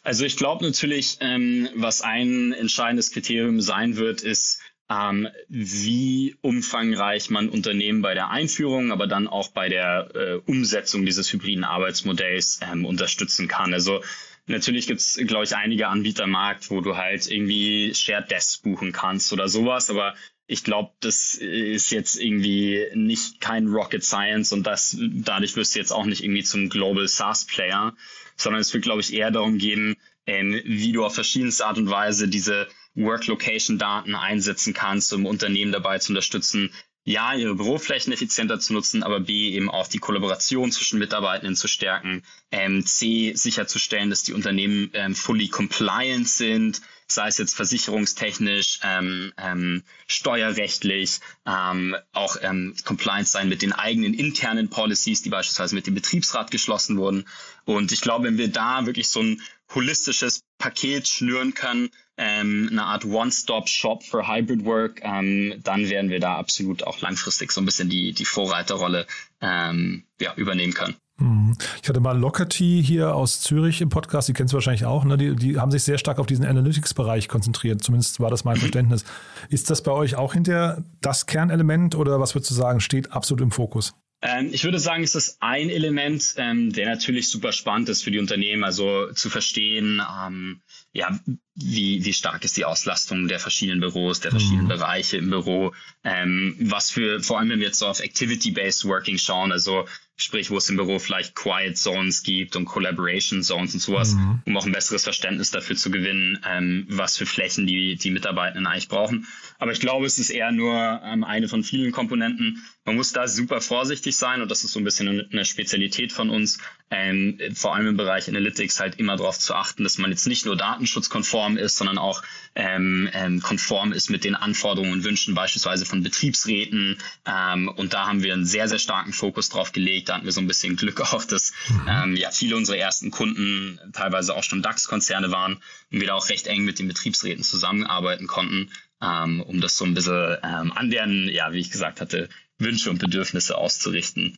also 0.03 0.23
ich 0.23 0.37
glaube 0.37 0.63
natürlich, 0.65 1.17
ähm, 1.19 1.67
was 1.75 2.01
ein 2.01 2.53
entscheidendes 2.53 3.11
Kriterium 3.11 3.59
sein 3.59 3.97
wird, 3.97 4.21
ist, 4.21 4.61
ähm, 4.89 5.27
wie 5.49 6.35
umfangreich 6.41 7.29
man 7.29 7.49
Unternehmen 7.49 8.01
bei 8.01 8.13
der 8.13 8.29
Einführung, 8.29 8.91
aber 8.91 9.07
dann 9.07 9.27
auch 9.27 9.49
bei 9.49 9.69
der 9.69 10.09
äh, 10.15 10.33
Umsetzung 10.49 11.05
dieses 11.05 11.31
hybriden 11.31 11.65
Arbeitsmodells 11.65 12.61
ähm, 12.71 12.85
unterstützen 12.85 13.47
kann. 13.47 13.73
Also 13.73 14.01
natürlich 14.45 14.87
gibt 14.87 15.01
es, 15.01 15.19
glaube 15.27 15.43
ich, 15.43 15.55
einige 15.55 15.89
Anbieter 15.89 16.23
im 16.23 16.31
Markt, 16.31 16.71
wo 16.71 16.79
du 16.81 16.95
halt 16.95 17.29
irgendwie 17.29 17.93
Shared 17.93 18.31
Desks 18.31 18.57
buchen 18.59 18.93
kannst 18.93 19.33
oder 19.33 19.49
sowas, 19.49 19.89
aber 19.89 20.15
ich 20.49 20.63
glaube, 20.63 20.91
das 21.01 21.35
ist 21.35 21.91
jetzt 21.91 22.15
irgendwie 22.15 22.85
nicht 22.93 23.41
kein 23.41 23.67
Rocket 23.67 24.03
Science 24.03 24.53
und 24.53 24.65
das 24.65 24.95
dadurch 24.97 25.57
wirst 25.57 25.75
du 25.75 25.79
jetzt 25.79 25.91
auch 25.91 26.05
nicht 26.05 26.23
irgendwie 26.23 26.43
zum 26.43 26.69
Global 26.69 27.05
SaaS 27.09 27.45
Player, 27.45 27.93
sondern 28.37 28.61
es 28.61 28.73
wird, 28.73 28.83
glaube 28.83 29.01
ich, 29.01 29.13
eher 29.13 29.31
darum 29.31 29.57
gehen, 29.57 29.97
ähm, 30.25 30.61
wie 30.63 30.93
du 30.93 31.03
auf 31.03 31.15
verschiedenste 31.15 31.65
Art 31.65 31.77
und 31.77 31.89
Weise 31.89 32.29
diese 32.29 32.67
Work-Location-Daten 32.97 34.15
einsetzen 34.15 34.73
kannst, 34.73 35.13
um 35.13 35.25
Unternehmen 35.25 35.71
dabei 35.71 35.99
zu 35.99 36.11
unterstützen, 36.11 36.71
ja, 37.07 37.33
ihre 37.33 37.55
Büroflächen 37.55 38.11
effizienter 38.11 38.59
zu 38.59 38.73
nutzen, 38.73 39.01
aber 39.01 39.21
B, 39.21 39.51
eben 39.51 39.69
auch 39.69 39.87
die 39.87 39.99
Kollaboration 39.99 40.73
zwischen 40.73 40.99
Mitarbeitenden 40.99 41.55
zu 41.55 41.69
stärken, 41.69 42.21
ähm, 42.51 42.85
C, 42.85 43.31
sicherzustellen, 43.33 44.09
dass 44.09 44.23
die 44.23 44.33
Unternehmen 44.33 44.89
ähm, 44.91 45.15
fully 45.15 45.47
compliant 45.47 46.27
sind, 46.27 46.81
sei 47.07 47.29
es 47.29 47.37
jetzt 47.37 47.55
versicherungstechnisch, 47.55 48.81
ähm, 48.83 49.31
ähm, 49.37 49.83
steuerrechtlich, 50.07 51.21
ähm, 51.45 51.95
auch 52.11 52.35
ähm, 52.41 52.75
compliant 52.83 53.29
sein 53.29 53.47
mit 53.47 53.61
den 53.61 53.71
eigenen 53.71 54.13
internen 54.13 54.69
Policies, 54.69 55.21
die 55.21 55.29
beispielsweise 55.29 55.75
mit 55.75 55.87
dem 55.87 55.95
Betriebsrat 55.95 56.51
geschlossen 56.51 56.97
wurden. 56.97 57.25
Und 57.63 57.93
ich 57.93 58.01
glaube, 58.01 58.25
wenn 58.25 58.37
wir 58.37 58.49
da 58.49 58.85
wirklich 58.85 59.07
so 59.07 59.21
ein 59.21 59.41
holistisches 59.73 60.43
Paket 60.57 61.07
schnüren 61.07 61.53
können, 61.53 61.89
ähm, 62.17 62.69
eine 62.71 62.83
Art 62.83 63.05
One-Stop-Shop 63.05 64.03
für 64.03 64.27
Hybrid 64.27 64.65
Work, 64.65 65.01
ähm, 65.03 65.55
dann 65.63 65.89
werden 65.89 66.09
wir 66.09 66.19
da 66.19 66.35
absolut 66.35 66.83
auch 66.83 66.99
langfristig 67.01 67.51
so 67.51 67.61
ein 67.61 67.65
bisschen 67.65 67.89
die, 67.89 68.13
die 68.13 68.25
Vorreiterrolle 68.25 69.05
ähm, 69.41 70.03
ja, 70.19 70.33
übernehmen 70.35 70.73
können. 70.73 70.95
Mhm. 71.19 71.57
Ich 71.81 71.89
hatte 71.89 71.99
mal 71.99 72.17
Lockerty 72.17 72.83
hier 72.83 73.15
aus 73.15 73.41
Zürich 73.41 73.81
im 73.81 73.89
Podcast, 73.89 74.29
die 74.29 74.33
kennst 74.33 74.53
du 74.53 74.55
wahrscheinlich 74.55 74.85
auch, 74.85 75.03
ne? 75.03 75.17
die, 75.17 75.35
die 75.35 75.59
haben 75.59 75.71
sich 75.71 75.83
sehr 75.83 75.97
stark 75.97 76.19
auf 76.19 76.27
diesen 76.27 76.45
Analytics-Bereich 76.45 77.27
konzentriert, 77.27 77.83
zumindest 77.83 78.19
war 78.19 78.29
das 78.29 78.43
mein 78.43 78.55
mhm. 78.55 78.61
Verständnis. 78.61 79.05
Ist 79.49 79.69
das 79.69 79.81
bei 79.81 79.91
euch 79.91 80.15
auch 80.15 80.33
hinter 80.33 80.83
das 81.01 81.25
Kernelement 81.25 81.95
oder 81.95 82.19
was 82.19 82.35
würdest 82.35 82.51
du 82.51 82.55
sagen, 82.55 82.79
steht 82.79 83.11
absolut 83.11 83.41
im 83.41 83.51
Fokus? 83.51 83.93
Ähm, 84.21 84.49
ich 84.51 84.63
würde 84.63 84.79
sagen, 84.79 85.03
es 85.03 85.15
ist 85.15 85.37
ein 85.41 85.69
Element, 85.69 86.33
ähm, 86.37 86.73
der 86.73 86.87
natürlich 86.87 87.29
super 87.29 87.51
spannend 87.51 87.89
ist 87.89 88.03
für 88.03 88.11
die 88.11 88.19
Unternehmen, 88.19 88.63
also 88.63 89.11
zu 89.13 89.29
verstehen, 89.29 90.01
ähm, 90.25 90.61
ja, 90.93 91.19
wie, 91.55 92.03
wie 92.05 92.13
stark 92.13 92.43
ist 92.43 92.57
die 92.57 92.65
Auslastung 92.65 93.27
der 93.27 93.39
verschiedenen 93.39 93.79
Büros, 93.79 94.19
der 94.19 94.31
verschiedenen 94.31 94.65
mhm. 94.65 94.69
Bereiche 94.69 95.17
im 95.17 95.29
Büro, 95.29 95.73
ähm, 96.03 96.55
was 96.59 96.89
für, 96.89 97.21
vor 97.21 97.39
allem 97.39 97.49
wenn 97.49 97.59
wir 97.59 97.67
jetzt 97.67 97.79
so 97.79 97.87
auf 97.87 97.99
Activity-Based 97.99 98.85
Working 98.85 99.17
schauen, 99.17 99.51
also 99.51 99.85
sprich, 100.17 100.49
wo 100.49 100.57
es 100.57 100.67
im 100.69 100.75
Büro 100.75 100.97
vielleicht 100.97 101.35
Quiet 101.35 101.77
Zones 101.77 102.23
gibt 102.23 102.55
und 102.55 102.65
Collaboration 102.65 103.43
Zones 103.43 103.75
und 103.75 103.79
sowas, 103.79 104.15
mhm. 104.15 104.41
um 104.45 104.57
auch 104.57 104.65
ein 104.65 104.71
besseres 104.71 105.03
Verständnis 105.03 105.51
dafür 105.51 105.75
zu 105.75 105.91
gewinnen, 105.91 106.39
ähm, 106.45 106.85
was 106.89 107.17
für 107.17 107.27
Flächen 107.27 107.67
die, 107.67 107.95
die 107.95 108.09
Mitarbeitenden 108.09 108.65
eigentlich 108.65 108.89
brauchen. 108.89 109.27
Aber 109.59 109.71
ich 109.71 109.79
glaube, 109.79 110.05
es 110.05 110.17
ist 110.17 110.31
eher 110.31 110.51
nur 110.51 111.01
ähm, 111.03 111.23
eine 111.23 111.47
von 111.47 111.63
vielen 111.63 111.91
Komponenten. 111.91 112.63
Man 112.83 112.95
muss 112.95 113.13
da 113.13 113.27
super 113.27 113.61
vorsichtig 113.61 114.15
sein 114.15 114.41
und 114.41 114.49
das 114.49 114.63
ist 114.63 114.73
so 114.73 114.79
ein 114.79 114.83
bisschen 114.83 115.27
eine 115.31 115.45
Spezialität 115.45 116.11
von 116.11 116.29
uns, 116.29 116.59
ähm, 116.89 117.37
vor 117.53 117.75
allem 117.75 117.87
im 117.87 117.97
Bereich 117.97 118.29
Analytics 118.29 118.79
halt 118.79 118.95
immer 118.95 119.17
darauf 119.17 119.37
zu 119.37 119.53
achten, 119.53 119.83
dass 119.83 119.97
man 119.97 120.09
jetzt 120.09 120.25
nicht 120.25 120.45
nur 120.45 120.55
datenschutzkonform 120.55 121.57
ist, 121.57 121.77
sondern 121.77 121.97
auch 121.97 122.23
ähm, 122.55 123.09
ähm, 123.13 123.41
konform 123.41 123.91
ist 123.91 124.09
mit 124.09 124.23
den 124.23 124.35
Anforderungen 124.35 124.93
und 124.93 125.03
Wünschen 125.03 125.35
beispielsweise 125.35 125.85
von 125.85 126.01
Betriebsräten. 126.01 126.97
Ähm, 127.25 127.67
und 127.67 127.93
da 127.93 128.07
haben 128.07 128.23
wir 128.23 128.33
einen 128.33 128.45
sehr, 128.45 128.69
sehr 128.69 128.79
starken 128.79 129.11
Fokus 129.11 129.49
drauf 129.49 129.73
gelegt. 129.73 130.06
Da 130.07 130.15
hatten 130.15 130.25
wir 130.25 130.31
so 130.31 130.41
ein 130.41 130.47
bisschen 130.47 130.75
Glück 130.75 131.01
auch, 131.13 131.23
dass 131.25 131.53
mhm. 131.69 131.87
ähm, 131.87 132.15
ja 132.15 132.31
viele 132.31 132.55
unserer 132.55 132.77
ersten 132.77 133.11
Kunden 133.11 133.79
teilweise 133.93 134.35
auch 134.35 134.43
schon 134.43 134.61
DAX-Konzerne 134.61 135.31
waren 135.31 135.57
und 135.91 135.99
wir 135.99 136.07
da 136.07 136.13
auch 136.13 136.29
recht 136.29 136.47
eng 136.47 136.63
mit 136.63 136.79
den 136.79 136.87
Betriebsräten 136.87 137.43
zusammenarbeiten 137.43 138.27
konnten, 138.27 138.69
ähm, 139.01 139.41
um 139.41 139.61
das 139.61 139.77
so 139.77 139.85
ein 139.85 139.93
bisschen 139.93 140.37
ähm, 140.43 140.71
an 140.73 140.89
deren, 140.89 141.29
ja, 141.29 141.51
wie 141.53 141.59
ich 141.59 141.71
gesagt 141.71 142.01
hatte, 142.01 142.29
Wünsche 142.57 142.89
und 142.89 142.99
Bedürfnisse 142.99 143.57
auszurichten. 143.57 144.37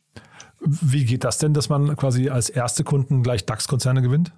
Wie 0.60 1.06
geht 1.06 1.24
das 1.24 1.38
denn, 1.38 1.54
dass 1.54 1.70
man 1.70 1.96
quasi 1.96 2.28
als 2.28 2.50
erste 2.50 2.84
Kunden 2.84 3.22
gleich 3.22 3.46
DAX-Konzerne 3.46 4.02
gewinnt? 4.02 4.32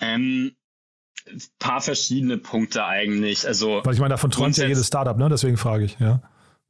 Ähm, 0.00 0.54
paar 1.58 1.80
verschiedene 1.80 2.38
Punkte 2.38 2.84
eigentlich. 2.84 3.46
Also 3.46 3.80
Weil 3.84 3.94
ich 3.94 4.00
meine, 4.00 4.10
davon 4.10 4.30
träumt 4.30 4.56
ja 4.56 4.66
jedes 4.66 4.86
Startup, 4.86 5.16
ne? 5.16 5.28
Deswegen 5.28 5.56
frage 5.56 5.84
ich, 5.84 5.98
ja. 5.98 6.22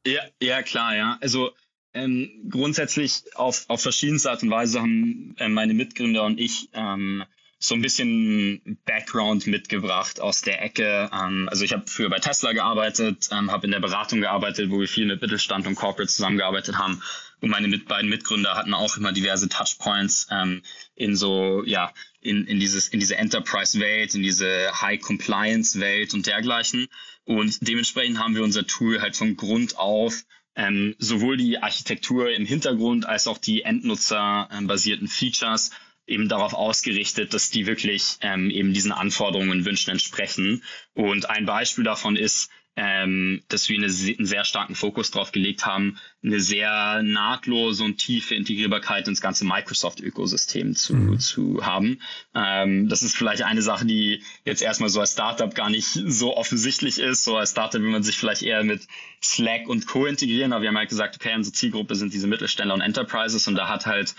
Ja, 0.06 0.22
ja 0.40 0.62
klar, 0.62 0.94
ja. 0.94 1.18
Also 1.20 1.50
ähm, 1.94 2.30
grundsätzlich 2.50 3.22
auf, 3.34 3.64
auf 3.68 3.82
verschiedenste 3.82 4.30
Art 4.30 4.42
und 4.42 4.50
Weise 4.50 4.80
haben 4.80 5.34
äh, 5.38 5.48
meine 5.48 5.74
Mitgründer 5.74 6.24
und 6.24 6.38
ich 6.38 6.68
ähm, 6.72 7.24
so 7.58 7.74
ein 7.74 7.82
bisschen 7.82 8.78
Background 8.84 9.46
mitgebracht 9.46 10.20
aus 10.20 10.42
der 10.42 10.62
Ecke. 10.62 11.08
Ähm, 11.12 11.48
also 11.48 11.64
ich 11.64 11.72
habe 11.72 11.84
früher 11.86 12.10
bei 12.10 12.18
Tesla 12.18 12.52
gearbeitet, 12.52 13.28
ähm, 13.32 13.50
habe 13.50 13.66
in 13.66 13.72
der 13.72 13.80
Beratung 13.80 14.20
gearbeitet, 14.20 14.70
wo 14.70 14.80
wir 14.80 14.88
viel 14.88 15.06
mit 15.06 15.22
Mittelstand 15.22 15.66
und 15.66 15.74
Corporate 15.74 16.12
zusammengearbeitet 16.12 16.78
haben. 16.78 17.00
Und 17.40 17.48
meine 17.50 17.68
mit, 17.68 17.86
beiden 17.86 18.10
Mitgründer 18.10 18.54
hatten 18.54 18.74
auch 18.74 18.96
immer 18.96 19.12
diverse 19.12 19.48
Touchpoints 19.48 20.28
ähm, 20.30 20.62
in 20.94 21.16
so, 21.16 21.62
ja, 21.64 21.92
in, 22.20 22.46
in, 22.46 22.58
dieses, 22.60 22.88
in 22.88 23.00
diese 23.00 23.16
Enterprise-Welt, 23.16 24.14
in 24.14 24.22
diese 24.22 24.70
High-Compliance-Welt 24.80 26.12
und 26.12 26.26
dergleichen. 26.26 26.88
Und 27.24 27.66
dementsprechend 27.66 28.18
haben 28.18 28.34
wir 28.34 28.42
unser 28.42 28.66
Tool 28.66 29.00
halt 29.00 29.16
von 29.16 29.36
Grund 29.36 29.78
auf 29.78 30.24
ähm, 30.56 30.94
sowohl 30.98 31.36
die 31.36 31.58
Architektur 31.58 32.30
im 32.32 32.46
Hintergrund 32.46 33.06
als 33.06 33.26
auch 33.26 33.38
die 33.38 33.62
Endnutzer-basierten 33.62 35.08
Features 35.08 35.70
eben 36.06 36.28
darauf 36.28 36.54
ausgerichtet, 36.54 37.32
dass 37.34 37.50
die 37.50 37.66
wirklich 37.66 38.18
ähm, 38.20 38.50
eben 38.50 38.72
diesen 38.72 38.92
Anforderungen 38.92 39.50
und 39.50 39.64
Wünschen 39.64 39.90
entsprechen. 39.90 40.62
Und 40.94 41.30
ein 41.30 41.46
Beispiel 41.46 41.84
davon 41.84 42.16
ist, 42.16 42.50
ähm, 42.76 43.42
dass 43.48 43.68
wir 43.68 43.76
eine, 43.76 43.86
einen 43.86 44.26
sehr 44.26 44.44
starken 44.44 44.74
Fokus 44.74 45.10
darauf 45.10 45.30
gelegt 45.30 45.64
haben, 45.64 45.98
eine 46.24 46.40
sehr 46.40 47.02
nahtlose 47.02 47.84
und 47.84 47.98
tiefe 47.98 48.34
Integrierbarkeit 48.34 49.06
ins 49.06 49.20
ganze 49.20 49.44
Microsoft-Ökosystem 49.44 50.74
zu, 50.74 50.94
mhm. 50.94 51.20
zu 51.20 51.64
haben. 51.64 52.00
Ähm, 52.34 52.88
das 52.88 53.02
ist 53.02 53.16
vielleicht 53.16 53.42
eine 53.42 53.62
Sache, 53.62 53.86
die 53.86 54.22
jetzt 54.44 54.62
erstmal 54.62 54.88
so 54.88 55.00
als 55.00 55.12
Startup 55.12 55.54
gar 55.54 55.70
nicht 55.70 55.86
so 55.86 56.36
offensichtlich 56.36 56.98
ist. 56.98 57.24
So 57.24 57.36
als 57.36 57.52
Startup 57.52 57.80
will 57.80 57.90
man 57.90 58.02
sich 58.02 58.16
vielleicht 58.16 58.42
eher 58.42 58.64
mit 58.64 58.88
Slack 59.22 59.68
und 59.68 59.86
Co. 59.86 60.06
integrieren, 60.06 60.52
aber 60.52 60.62
wir 60.62 60.68
haben 60.68 60.78
halt 60.78 60.88
gesagt, 60.88 61.16
okay, 61.16 61.34
unsere 61.34 61.54
Zielgruppe 61.54 61.94
sind 61.94 62.12
diese 62.12 62.26
Mittelständler 62.26 62.74
und 62.74 62.80
Enterprises 62.80 63.46
und 63.46 63.54
da 63.54 63.68
hat 63.68 63.86
halt 63.86 64.14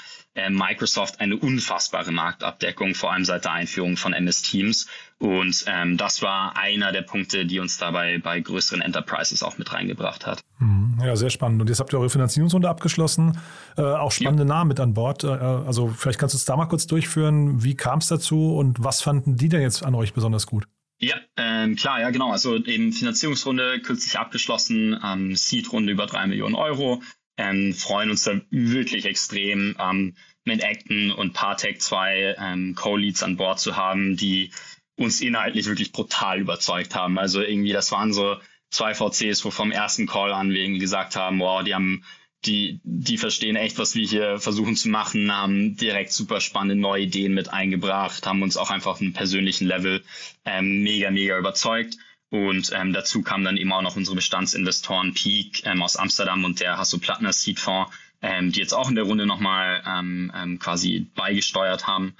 Microsoft 0.49 1.19
eine 1.19 1.37
unfassbare 1.37 2.11
Marktabdeckung, 2.11 2.93
vor 2.93 3.13
allem 3.13 3.25
seit 3.25 3.45
der 3.45 3.53
Einführung 3.53 3.97
von 3.97 4.13
MS 4.13 4.41
Teams. 4.41 4.87
Und 5.17 5.63
ähm, 5.67 5.97
das 5.97 6.21
war 6.21 6.57
einer 6.57 6.91
der 6.91 7.01
Punkte, 7.01 7.45
die 7.45 7.59
uns 7.59 7.77
dabei 7.77 8.17
bei 8.17 8.39
größeren 8.41 8.81
Enterprises 8.81 9.43
auch 9.43 9.57
mit 9.57 9.71
reingebracht 9.71 10.25
hat. 10.25 10.41
Mhm. 10.59 10.99
Ja, 11.03 11.15
sehr 11.15 11.29
spannend. 11.29 11.61
Und 11.61 11.69
jetzt 11.69 11.79
habt 11.79 11.93
ihr 11.93 11.99
eure 11.99 12.09
Finanzierungsrunde 12.09 12.69
abgeschlossen, 12.69 13.39
äh, 13.77 13.81
auch 13.81 14.11
spannende 14.11 14.43
ja. 14.43 14.49
Namen 14.49 14.69
mit 14.69 14.79
an 14.79 14.93
Bord. 14.93 15.23
Äh, 15.23 15.27
also 15.27 15.87
vielleicht 15.87 16.19
kannst 16.19 16.33
du 16.33 16.37
es 16.37 16.45
da 16.45 16.57
mal 16.57 16.65
kurz 16.65 16.85
durchführen. 16.87 17.63
Wie 17.63 17.75
kam 17.75 17.99
es 17.99 18.07
dazu 18.07 18.55
und 18.55 18.83
was 18.83 19.01
fanden 19.01 19.37
die 19.37 19.49
denn 19.49 19.61
jetzt 19.61 19.83
an 19.83 19.95
euch 19.95 20.13
besonders 20.13 20.47
gut? 20.47 20.67
Ja, 20.99 21.15
ähm, 21.37 21.75
klar, 21.75 21.99
ja, 21.99 22.09
genau. 22.09 22.31
Also 22.31 22.55
eben 22.55 22.93
Finanzierungsrunde 22.93 23.81
kürzlich 23.81 24.17
abgeschlossen, 24.17 24.99
ähm, 25.03 25.35
Seed-Runde 25.35 25.91
über 25.91 26.05
drei 26.05 26.25
Millionen 26.27 26.55
Euro. 26.55 27.01
Ähm, 27.37 27.73
freuen 27.73 28.09
uns 28.09 28.23
da 28.23 28.39
wirklich 28.49 29.05
extrem, 29.05 29.75
ähm, 29.79 30.15
mit 30.45 30.63
Acton 30.63 31.11
und 31.11 31.33
Partec 31.33 31.81
zwei 31.81 32.35
ähm, 32.39 32.75
Co-Leads 32.75 33.23
an 33.23 33.35
Bord 33.35 33.59
zu 33.59 33.75
haben, 33.75 34.15
die 34.15 34.51
uns 34.95 35.19
inhaltlich 35.19 35.65
wirklich 35.65 35.91
brutal 35.91 36.39
überzeugt 36.39 36.95
haben. 36.95 37.17
Also 37.17 37.41
irgendwie, 37.41 37.73
das 37.73 37.91
waren 37.91 38.13
so 38.13 38.37
zwei 38.69 38.93
VCs, 38.93 39.43
wo 39.43 39.51
vom 39.51 39.71
ersten 39.71 40.07
Call 40.07 40.31
an 40.31 40.51
wir 40.51 40.61
irgendwie 40.61 40.79
gesagt 40.79 41.15
haben, 41.15 41.39
wow, 41.39 41.63
die 41.63 41.73
haben 41.73 42.03
die, 42.45 42.79
die 42.83 43.17
verstehen 43.17 43.55
echt, 43.55 43.79
was 43.79 43.95
wir 43.95 44.07
hier 44.07 44.39
versuchen 44.39 44.75
zu 44.75 44.89
machen, 44.89 45.35
haben 45.35 45.77
direkt 45.77 46.11
super 46.11 46.41
spannende 46.41 46.75
neue 46.75 47.03
Ideen 47.03 47.33
mit 47.33 47.51
eingebracht, 47.51 48.27
haben 48.27 48.43
uns 48.43 48.55
auch 48.55 48.69
einfach 48.69 48.91
auf 48.91 49.01
einem 49.01 49.13
persönlichen 49.13 49.65
Level 49.67 50.03
ähm, 50.45 50.83
mega, 50.83 51.09
mega 51.09 51.39
überzeugt. 51.39 51.97
Und 52.35 52.71
ähm, 52.73 52.93
dazu 52.93 53.21
kamen 53.21 53.45
dann 53.45 53.57
eben 53.57 53.71
auch 53.71 53.81
noch 53.81 53.95
unsere 53.95 54.15
Bestandsinvestoren 54.15 55.13
Peak 55.13 55.65
ähm, 55.65 55.81
aus 55.81 55.95
Amsterdam 55.95 56.43
und 56.43 56.59
der 56.59 56.77
Hasso-Plattner 56.77 57.33
Seed 57.33 57.59
Fonds, 57.59 57.91
ähm, 58.21 58.51
die 58.51 58.59
jetzt 58.59 58.73
auch 58.73 58.89
in 58.89 58.95
der 58.95 59.05
Runde 59.05 59.25
nochmal 59.25 59.81
ähm, 59.85 60.31
ähm, 60.35 60.59
quasi 60.59 61.07
beigesteuert 61.15 61.87
haben. 61.87 62.15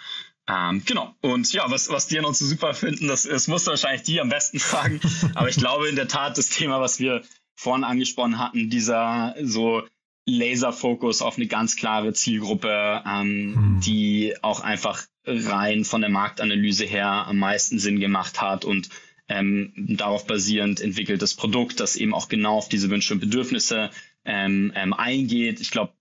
Ähm, 0.48 0.84
genau. 0.86 1.16
Und 1.22 1.52
ja, 1.54 1.70
was, 1.70 1.90
was 1.90 2.08
die 2.08 2.20
an 2.20 2.26
uns 2.26 2.40
so 2.40 2.46
super 2.46 2.74
finden, 2.74 3.08
das, 3.08 3.24
das 3.24 3.48
musst 3.48 3.68
du 3.68 3.72
wahrscheinlich 3.72 4.04
die 4.04 4.22
am 4.22 4.30
besten 4.30 4.60
fragen. 4.62 5.02
Aber 5.34 5.50
ich 5.50 5.58
glaube 5.58 5.88
in 5.88 5.96
der 5.96 6.08
Tat, 6.08 6.38
das 6.38 6.50
Thema, 6.50 6.80
was 6.80 7.00
wir 7.00 7.24
vorhin 7.56 7.84
angesprochen 7.84 8.38
hatten, 8.38 8.70
dieser 8.70 9.36
so 9.42 9.84
Laserfokus 10.28 11.22
auf 11.22 11.38
eine 11.38 11.48
ganz 11.48 11.76
klare 11.76 12.14
Zielgruppe, 12.14 13.04
ähm, 13.06 13.52
mhm. 13.52 13.80
die 13.82 14.36
auch 14.42 14.60
einfach 14.62 15.04
rein 15.26 15.86
von 15.86 16.02
der 16.02 16.10
Marktanalyse 16.10 16.86
her 16.86 17.28
am 17.28 17.38
meisten 17.38 17.80
Sinn 17.80 18.00
gemacht 18.00 18.42
hat 18.42 18.66
und 18.66 18.90
ähm, 19.28 19.74
darauf 19.76 20.28
basierend 20.28 20.82
entwickeltes 20.82 21.34
Produkt, 21.34 21.80
das 21.80 21.96
eben 21.96 22.14
auch 22.14 22.30
genau 22.30 22.58
auf 22.58 22.70
diese 22.70 22.90
Wünsche 22.90 23.14
und 23.14 23.20
Bedürfnisse 23.20 23.90
ähm, 24.24 24.72
ähm, 24.76 24.94
eingeht. 24.94 25.60
Ich 25.62 25.72
glaube, 25.72 25.94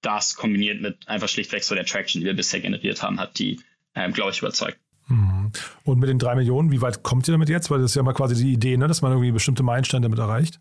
das 0.00 0.34
kombiniert 0.34 0.80
mit 0.80 1.08
einfach 1.08 1.28
schlichtweg 1.28 1.64
so 1.64 1.74
der 1.74 1.86
Traction, 1.86 2.20
die 2.20 2.26
wir 2.26 2.34
bisher 2.34 2.60
generiert 2.60 3.02
haben, 3.02 3.20
hat 3.20 3.38
die, 3.38 3.60
ähm, 3.94 4.12
glaube 4.12 4.32
ich, 4.32 4.38
überzeugt. 4.40 4.78
Mhm. 5.08 5.52
Und 5.84 5.98
mit 5.98 6.08
den 6.08 6.18
drei 6.18 6.34
Millionen, 6.34 6.72
wie 6.72 6.80
weit 6.80 7.02
kommt 7.02 7.28
ihr 7.28 7.32
damit 7.32 7.48
jetzt? 7.48 7.70
Weil 7.70 7.80
das 7.80 7.92
ist 7.92 7.96
ja 7.96 8.02
mal 8.02 8.14
quasi 8.14 8.34
die 8.34 8.52
Idee, 8.52 8.76
ne, 8.76 8.88
dass 8.88 9.02
man 9.02 9.12
irgendwie 9.12 9.32
bestimmte 9.32 9.62
Meilensteine 9.62 10.02
damit 10.02 10.18
erreicht. 10.18 10.60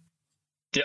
Ja. 0.75 0.83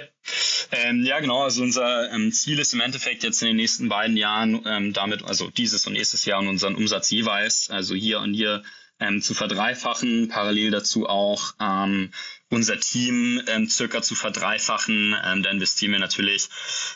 Ähm, 0.71 1.03
ja, 1.03 1.21
genau. 1.21 1.45
Also 1.45 1.63
unser 1.63 2.13
ähm, 2.13 2.31
Ziel 2.33 2.59
ist 2.59 2.75
im 2.75 2.81
Endeffekt 2.81 3.23
jetzt 3.23 3.41
in 3.43 3.49
den 3.49 3.57
nächsten 3.57 3.89
beiden 3.89 4.17
Jahren 4.17 4.61
ähm, 4.67 4.93
damit, 4.93 5.25
also 5.25 5.51
dieses 5.51 5.87
und 5.87 5.95
nächstes 5.95 6.25
Jahr 6.25 6.41
und 6.41 6.49
unseren 6.49 6.75
Umsatz 6.75 7.11
jeweils, 7.11 7.71
also 7.71 7.95
hier 7.95 8.21
und 8.21 8.35
hier 8.35 8.63
ähm, 9.01 9.23
zu 9.23 9.35
verdreifachen, 9.35 10.29
parallel 10.29 10.71
dazu 10.71 11.09
auch 11.09 11.55
ähm, 11.61 12.11
unser 12.51 12.79
Team 12.81 13.41
ähm, 13.47 13.69
circa 13.69 14.03
zu 14.03 14.15
verdreifachen. 14.15 15.15
Ähm, 15.25 15.43
da 15.43 15.51
investieren 15.51 15.93
wir 15.93 15.99
natürlich 15.99 16.49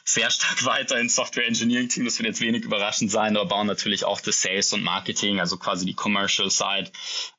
sehr 0.04 0.30
stark 0.30 0.64
weiter 0.64 0.99
ins 0.99 1.14
Software 1.14 1.47
Engineering 1.47 1.88
Team. 1.88 2.04
Das 2.04 2.18
wird 2.18 2.26
jetzt 2.26 2.40
wenig 2.40 2.64
überraschend 2.64 3.11
sein, 3.11 3.37
aber 3.37 3.47
bauen 3.47 3.66
natürlich 3.66 4.04
auch 4.04 4.21
das 4.21 4.40
Sales 4.40 4.73
und 4.73 4.82
Marketing, 4.82 5.40
also 5.40 5.56
quasi 5.56 5.87
die 5.87 5.94
Commercial 5.94 6.50
Side, 6.50 6.90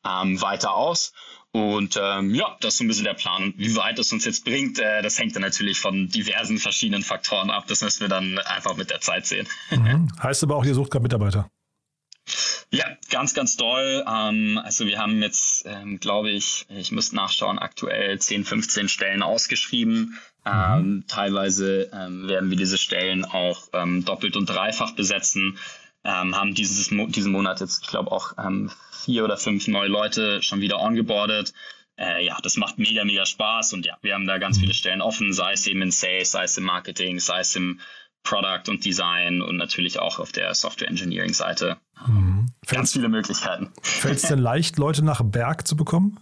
ähm, 0.05 0.41
weiter 0.41 0.73
aus. 0.73 1.13
Und 1.55 1.99
ähm, 2.01 2.33
ja, 2.33 2.57
das 2.61 2.73
ist 2.73 2.77
so 2.79 2.83
ein 2.83 2.87
bisschen 2.87 3.03
der 3.03 3.13
Plan. 3.13 3.43
Und 3.43 3.59
wie 3.59 3.75
weit 3.75 3.99
es 3.99 4.11
uns 4.11 4.25
jetzt 4.25 4.43
bringt, 4.43 4.79
äh, 4.79 5.03
das 5.03 5.19
hängt 5.19 5.35
dann 5.35 5.43
natürlich 5.43 5.79
von 5.79 6.07
diversen 6.07 6.57
verschiedenen 6.57 7.03
Faktoren 7.03 7.51
ab. 7.51 7.65
Das 7.67 7.81
müssen 7.81 8.01
wir 8.01 8.07
dann 8.07 8.39
einfach 8.39 8.75
mit 8.75 8.89
der 8.89 9.01
Zeit 9.01 9.27
sehen. 9.27 9.47
Mhm. 9.69 10.07
Heißt 10.21 10.41
aber 10.43 10.55
auch, 10.55 10.65
ihr 10.65 10.73
sucht 10.73 10.89
gerade 10.89 11.03
Mitarbeiter. 11.03 11.51
Ganz, 13.13 13.35
ganz 13.35 13.57
doll. 13.57 14.03
Ähm, 14.07 14.59
also 14.63 14.87
wir 14.87 14.97
haben 14.97 15.21
jetzt, 15.21 15.67
ähm, 15.67 15.99
glaube 15.99 16.31
ich, 16.31 16.65
ich 16.69 16.91
müsste 16.91 17.15
nachschauen, 17.15 17.59
aktuell 17.59 18.17
10, 18.17 18.43
15 18.43 18.89
Stellen 18.89 19.21
ausgeschrieben. 19.21 20.17
Mhm. 20.43 20.51
Ähm, 20.51 21.03
teilweise 21.07 21.91
ähm, 21.93 22.27
werden 22.27 22.49
wir 22.49 22.57
diese 22.57 22.79
Stellen 22.79 23.23
auch 23.23 23.67
ähm, 23.73 24.03
doppelt 24.03 24.35
und 24.35 24.49
dreifach 24.49 24.93
besetzen. 24.95 25.59
Ähm, 26.03 26.35
haben 26.35 26.55
dieses, 26.55 26.89
diesen 26.89 27.31
Monat 27.31 27.59
jetzt, 27.59 27.83
ich 27.83 27.89
glaube, 27.89 28.11
auch 28.11 28.33
ähm, 28.43 28.71
vier 29.05 29.23
oder 29.23 29.37
fünf 29.37 29.67
neue 29.67 29.89
Leute 29.89 30.41
schon 30.41 30.61
wieder 30.61 30.79
ongeboardet. 30.79 31.53
Äh, 31.95 32.25
ja, 32.25 32.39
das 32.41 32.57
macht 32.57 32.79
mega, 32.79 33.05
mega 33.05 33.27
Spaß 33.27 33.73
und 33.73 33.85
ja, 33.85 33.95
wir 34.01 34.15
haben 34.15 34.25
da 34.25 34.39
ganz 34.39 34.57
viele 34.57 34.73
Stellen 34.73 35.01
offen, 35.01 35.33
sei 35.33 35.53
es 35.53 35.67
eben 35.67 35.83
in 35.83 35.91
Sales, 35.91 36.31
sei 36.31 36.45
es 36.45 36.57
im 36.57 36.63
Marketing, 36.63 37.19
sei 37.19 37.41
es 37.41 37.55
im 37.55 37.79
Product 38.23 38.69
und 38.69 38.85
Design 38.85 39.41
und 39.41 39.57
natürlich 39.57 39.99
auch 39.99 40.19
auf 40.19 40.31
der 40.31 40.53
Software 40.53 40.87
Engineering 40.87 41.33
Seite. 41.33 41.77
Mhm. 42.07 42.47
Ganz 42.67 42.93
viele 42.93 43.09
Möglichkeiten. 43.09 43.71
Fällt 43.81 44.17
es 44.17 44.23
denn 44.23 44.39
leicht, 44.39 44.77
Leute 44.77 45.03
nach 45.03 45.21
Berg 45.23 45.67
zu 45.67 45.75
bekommen? 45.75 46.19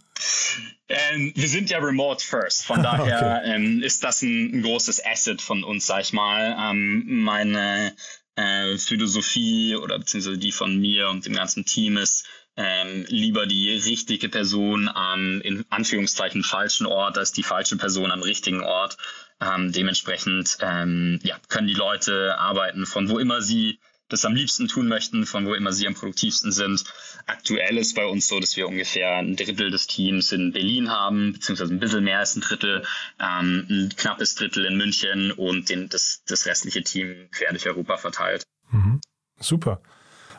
Ähm, 0.90 1.32
wir 1.36 1.48
sind 1.48 1.70
ja 1.70 1.78
remote 1.80 2.26
first, 2.26 2.66
von 2.66 2.84
daher 2.84 3.42
okay. 3.42 3.56
ähm, 3.56 3.82
ist 3.82 4.04
das 4.04 4.22
ein, 4.22 4.56
ein, 4.56 4.62
großes 4.64 5.06
Asset 5.06 5.42
von 5.42 5.64
uns, 5.64 5.86
sag 5.86 6.02
ich 6.02 6.14
mal. 6.14 6.56
Ähm, 6.60 7.24
meine 7.24 7.94
äh, 8.36 8.78
Philosophie 8.78 9.76
oder 9.76 10.00
beziehungsweise 10.00 10.38
die 10.38 10.52
von 10.52 10.78
mir 10.78 11.10
und 11.10 11.26
dem 11.26 11.34
ganzen 11.34 11.66
Team 11.66 11.98
ist, 11.98 12.26
ähm, 12.58 13.06
lieber 13.08 13.46
die 13.46 13.72
richtige 13.72 14.28
Person 14.28 14.90
am 14.90 15.42
in 15.42 15.66
Anführungszeichen 15.70 16.44
falschen 16.44 16.86
Ort 16.86 17.18
als 17.18 17.32
die 17.32 17.44
falsche 17.44 17.78
Person 17.78 18.12
am 18.12 18.22
richtigen 18.22 18.62
Ort. 18.62 18.98
Ähm, 19.42 19.72
dementsprechend 19.72 20.58
ähm, 20.62 21.20
ja, 21.24 21.38
können 21.50 21.68
die 21.68 21.74
Leute 21.74 22.38
arbeiten 22.38 22.86
von 22.86 23.10
wo 23.10 23.18
immer 23.18 23.42
sie 23.42 23.80
das 24.12 24.26
am 24.26 24.36
liebsten 24.36 24.68
tun 24.68 24.88
möchten, 24.88 25.26
von 25.26 25.46
wo 25.46 25.54
immer 25.54 25.72
sie 25.72 25.88
am 25.88 25.94
produktivsten 25.94 26.52
sind. 26.52 26.84
Aktuell 27.28 27.78
ist 27.78 27.96
bei 27.96 28.06
uns 28.06 28.28
so, 28.28 28.40
dass 28.40 28.58
wir 28.58 28.68
ungefähr 28.68 29.18
ein 29.18 29.38
Drittel 29.38 29.72
des 29.72 29.88
Teams 29.88 30.32
in 30.34 30.52
Berlin 30.52 30.90
haben, 30.90 31.34
beziehungsweise 31.34 31.74
ein 31.74 31.80
bisschen 31.80 32.04
mehr 32.04 32.20
als 32.20 32.36
ein 32.36 32.42
Drittel, 32.42 32.84
ähm, 33.20 33.66
ein 33.70 33.90
knappes 33.96 34.36
Drittel 34.36 34.66
in 34.66 34.76
München 34.76 35.32
und 35.32 35.70
den, 35.70 35.88
das, 35.88 36.24
das 36.28 36.46
restliche 36.46 36.84
Team 36.84 37.30
quer 37.32 37.52
durch 37.52 37.66
Europa 37.66 37.98
verteilt. 37.98 38.44
Mhm. 38.72 39.00
Super. 39.40 39.82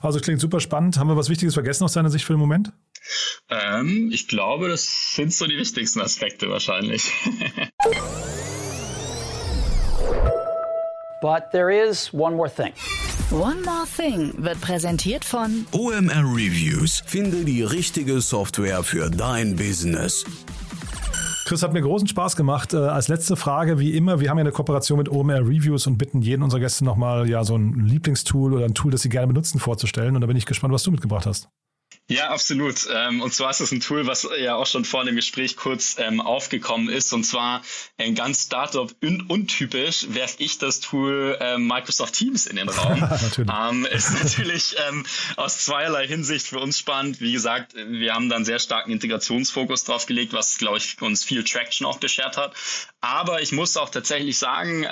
Also 0.02 0.20
klingt 0.20 0.40
super 0.40 0.60
spannend. 0.60 0.98
Haben 0.98 1.08
wir 1.08 1.16
was 1.16 1.28
Wichtiges 1.28 1.54
vergessen 1.54 1.84
aus 1.84 1.94
deiner 1.94 2.10
Sicht 2.10 2.24
für 2.24 2.34
den 2.34 2.40
Moment? 2.40 2.72
Ähm, 3.48 4.10
ich 4.12 4.28
glaube, 4.28 4.68
das 4.68 5.14
sind 5.14 5.32
so 5.32 5.46
die 5.46 5.56
wichtigsten 5.56 6.00
Aspekte 6.00 6.50
wahrscheinlich. 6.50 7.10
But 11.22 11.52
there 11.52 11.70
is 11.70 12.12
one 12.12 12.34
more 12.34 12.50
thing. 12.50 12.72
One 13.30 13.62
More 13.62 13.86
Thing 13.86 14.34
wird 14.38 14.60
präsentiert 14.60 15.24
von 15.24 15.66
OMR 15.70 16.24
Reviews. 16.34 17.00
Finde 17.06 17.44
die 17.44 17.62
richtige 17.62 18.20
Software 18.20 18.82
für 18.82 19.08
dein 19.08 19.54
Business. 19.54 20.24
Chris, 21.44 21.62
hat 21.62 21.72
mir 21.72 21.80
großen 21.80 22.08
Spaß 22.08 22.34
gemacht. 22.34 22.74
Äh, 22.74 22.78
als 22.78 23.06
letzte 23.06 23.36
Frage, 23.36 23.78
wie 23.78 23.96
immer, 23.96 24.18
wir 24.18 24.30
haben 24.30 24.38
ja 24.38 24.42
eine 24.42 24.50
Kooperation 24.50 24.98
mit 24.98 25.08
OMR 25.08 25.42
Reviews 25.42 25.86
und 25.86 25.96
bitten 25.96 26.22
jeden 26.22 26.42
unserer 26.42 26.58
Gäste 26.58 26.84
nochmal 26.84 27.30
ja, 27.30 27.44
so 27.44 27.56
ein 27.56 27.86
Lieblingstool 27.86 28.52
oder 28.52 28.64
ein 28.64 28.74
Tool, 28.74 28.90
das 28.90 29.02
sie 29.02 29.08
gerne 29.08 29.28
benutzen, 29.28 29.60
vorzustellen. 29.60 30.16
Und 30.16 30.22
da 30.22 30.26
bin 30.26 30.36
ich 30.36 30.44
gespannt, 30.44 30.74
was 30.74 30.82
du 30.82 30.90
mitgebracht 30.90 31.26
hast. 31.26 31.48
Ja, 32.08 32.28
absolut. 32.30 32.86
Ähm, 32.92 33.22
und 33.22 33.32
zwar 33.32 33.50
ist 33.50 33.60
es 33.60 33.72
ein 33.72 33.80
Tool, 33.80 34.06
was 34.06 34.28
ja 34.38 34.56
auch 34.56 34.66
schon 34.66 34.84
vor 34.84 35.04
dem 35.04 35.16
Gespräch 35.16 35.56
kurz 35.56 35.96
ähm, 35.98 36.20
aufgekommen 36.20 36.88
ist. 36.88 37.12
Und 37.12 37.24
zwar 37.24 37.62
ein 37.96 38.14
ganz 38.14 38.44
Startup-untypisch 38.44 40.06
werfe 40.10 40.36
ich 40.38 40.58
das 40.58 40.80
Tool 40.80 41.38
ähm, 41.40 41.66
Microsoft 41.66 42.14
Teams 42.14 42.46
in 42.46 42.56
den 42.56 42.68
Raum. 42.68 43.00
natürlich. 43.00 43.92
ist 43.92 44.12
natürlich 44.12 44.76
aus 45.36 45.58
zweierlei 45.58 46.06
Hinsicht 46.06 46.48
für 46.48 46.58
uns 46.58 46.78
spannend. 46.78 47.20
Wie 47.20 47.32
gesagt, 47.32 47.74
wir 47.74 48.14
haben 48.14 48.28
dann 48.28 48.44
sehr 48.44 48.58
starken 48.58 48.90
Integrationsfokus 48.90 49.84
drauf 49.84 50.06
gelegt, 50.06 50.32
was, 50.32 50.58
glaube 50.58 50.78
ich, 50.78 51.00
uns 51.00 51.24
viel 51.24 51.44
Traction 51.44 51.86
auch 51.86 51.98
beschert 51.98 52.36
hat. 52.36 52.54
Aber 53.00 53.40
ich 53.42 53.52
muss 53.52 53.76
auch 53.76 53.88
tatsächlich 53.88 54.38
sagen, 54.38 54.84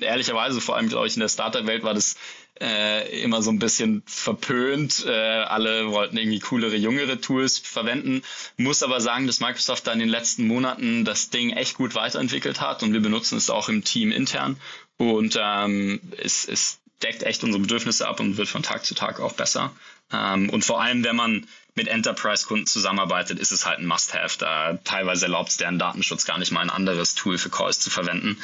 ehrlicherweise, 0.00 0.60
vor 0.60 0.76
allem, 0.76 0.88
glaube 0.88 1.06
ich, 1.06 1.14
in 1.14 1.20
der 1.20 1.28
Startup-Welt 1.28 1.82
war 1.82 1.94
das 1.94 2.16
äh, 2.60 3.22
immer 3.22 3.42
so 3.42 3.50
ein 3.50 3.58
bisschen 3.58 4.02
verpönt. 4.06 5.04
Äh, 5.06 5.10
alle 5.10 5.90
wollten 5.90 6.16
irgendwie 6.16 6.37
coolere, 6.40 6.76
jüngere 6.76 7.20
Tools 7.20 7.58
verwenden. 7.58 8.22
Muss 8.56 8.82
aber 8.82 9.00
sagen, 9.00 9.26
dass 9.26 9.40
Microsoft 9.40 9.86
da 9.86 9.92
in 9.92 9.98
den 9.98 10.08
letzten 10.08 10.46
Monaten 10.46 11.04
das 11.04 11.30
Ding 11.30 11.50
echt 11.50 11.74
gut 11.74 11.94
weiterentwickelt 11.94 12.60
hat 12.60 12.82
und 12.82 12.92
wir 12.92 13.00
benutzen 13.00 13.38
es 13.38 13.50
auch 13.50 13.68
im 13.68 13.84
Team 13.84 14.12
intern. 14.12 14.56
Und 14.96 15.38
ähm, 15.40 16.00
es, 16.18 16.46
es 16.46 16.80
deckt 17.02 17.22
echt 17.22 17.44
unsere 17.44 17.60
Bedürfnisse 17.60 18.08
ab 18.08 18.20
und 18.20 18.36
wird 18.36 18.48
von 18.48 18.62
Tag 18.62 18.84
zu 18.84 18.94
Tag 18.94 19.20
auch 19.20 19.32
besser. 19.32 19.72
Ähm, 20.12 20.50
und 20.50 20.64
vor 20.64 20.80
allem, 20.80 21.04
wenn 21.04 21.16
man 21.16 21.46
mit 21.74 21.88
Enterprise-Kunden 21.88 22.66
zusammenarbeitet, 22.66 23.38
ist 23.38 23.52
es 23.52 23.64
halt 23.64 23.78
ein 23.78 23.86
Must-Have. 23.86 24.38
Da 24.38 24.78
teilweise 24.84 25.26
erlaubt 25.26 25.50
es 25.50 25.56
deren 25.58 25.78
Datenschutz 25.78 26.24
gar 26.24 26.38
nicht 26.38 26.50
mal 26.50 26.60
ein 26.60 26.70
anderes 26.70 27.14
Tool 27.14 27.38
für 27.38 27.50
Calls 27.50 27.78
zu 27.78 27.88
verwenden. 27.88 28.36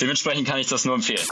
Dementsprechend 0.00 0.46
kann 0.46 0.58
ich 0.58 0.66
das 0.66 0.84
nur 0.84 0.94
empfehlen. 0.94 1.26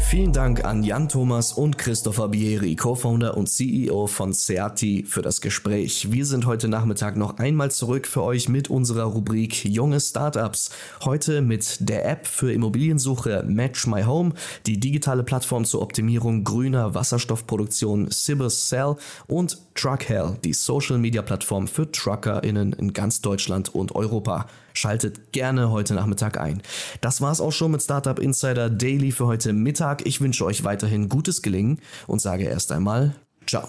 Vielen 0.00 0.32
Dank 0.32 0.64
an 0.64 0.82
Jan 0.82 1.08
Thomas 1.08 1.52
und 1.52 1.78
Christopher 1.78 2.28
Bieri, 2.28 2.74
Co-Founder 2.74 3.36
und 3.36 3.48
CEO 3.48 4.08
von 4.08 4.32
Seati, 4.32 5.04
für 5.06 5.22
das 5.22 5.40
Gespräch. 5.40 6.10
Wir 6.10 6.26
sind 6.26 6.46
heute 6.46 6.66
Nachmittag 6.66 7.16
noch 7.16 7.38
einmal 7.38 7.70
zurück 7.70 8.08
für 8.08 8.22
euch 8.22 8.48
mit 8.48 8.68
unserer 8.68 9.04
Rubrik 9.04 9.64
Junge 9.64 10.00
Startups. 10.00 10.70
Heute 11.04 11.42
mit 11.42 11.88
der 11.88 12.08
App 12.08 12.26
für 12.26 12.52
Immobiliensuche 12.52 13.44
Match 13.46 13.86
My 13.86 14.02
Home, 14.02 14.32
die 14.66 14.80
digitale 14.80 15.22
Plattform 15.22 15.64
zur 15.64 15.80
Optimierung 15.80 16.42
grüner 16.42 16.94
Wasserstoffproduktion 16.94 18.10
Cibus 18.10 18.68
Cell 18.68 18.96
und 19.28 19.58
Truckhell, 19.76 20.36
die 20.42 20.54
Social 20.54 20.98
Media 20.98 21.22
Plattform 21.22 21.68
für 21.68 21.90
TruckerInnen 21.90 22.72
in 22.72 22.92
ganz 22.92 23.20
Deutschland 23.20 23.72
und 23.74 23.94
Europa. 23.94 24.46
Schaltet 24.74 25.32
gerne 25.32 25.70
heute 25.70 25.94
Nachmittag 25.94 26.40
ein. 26.40 26.62
Das 27.00 27.20
war's 27.20 27.40
auch 27.40 27.52
schon 27.52 27.72
mit 27.72 27.82
Startup 27.82 28.18
Insider 28.18 28.70
Daily 28.70 29.12
für 29.12 29.26
heute 29.26 29.52
Mittag. 29.52 30.06
Ich 30.06 30.20
wünsche 30.20 30.44
euch 30.44 30.64
weiterhin 30.64 31.08
gutes 31.08 31.42
Gelingen 31.42 31.80
und 32.06 32.20
sage 32.20 32.44
erst 32.44 32.72
einmal 32.72 33.14
Ciao. 33.46 33.68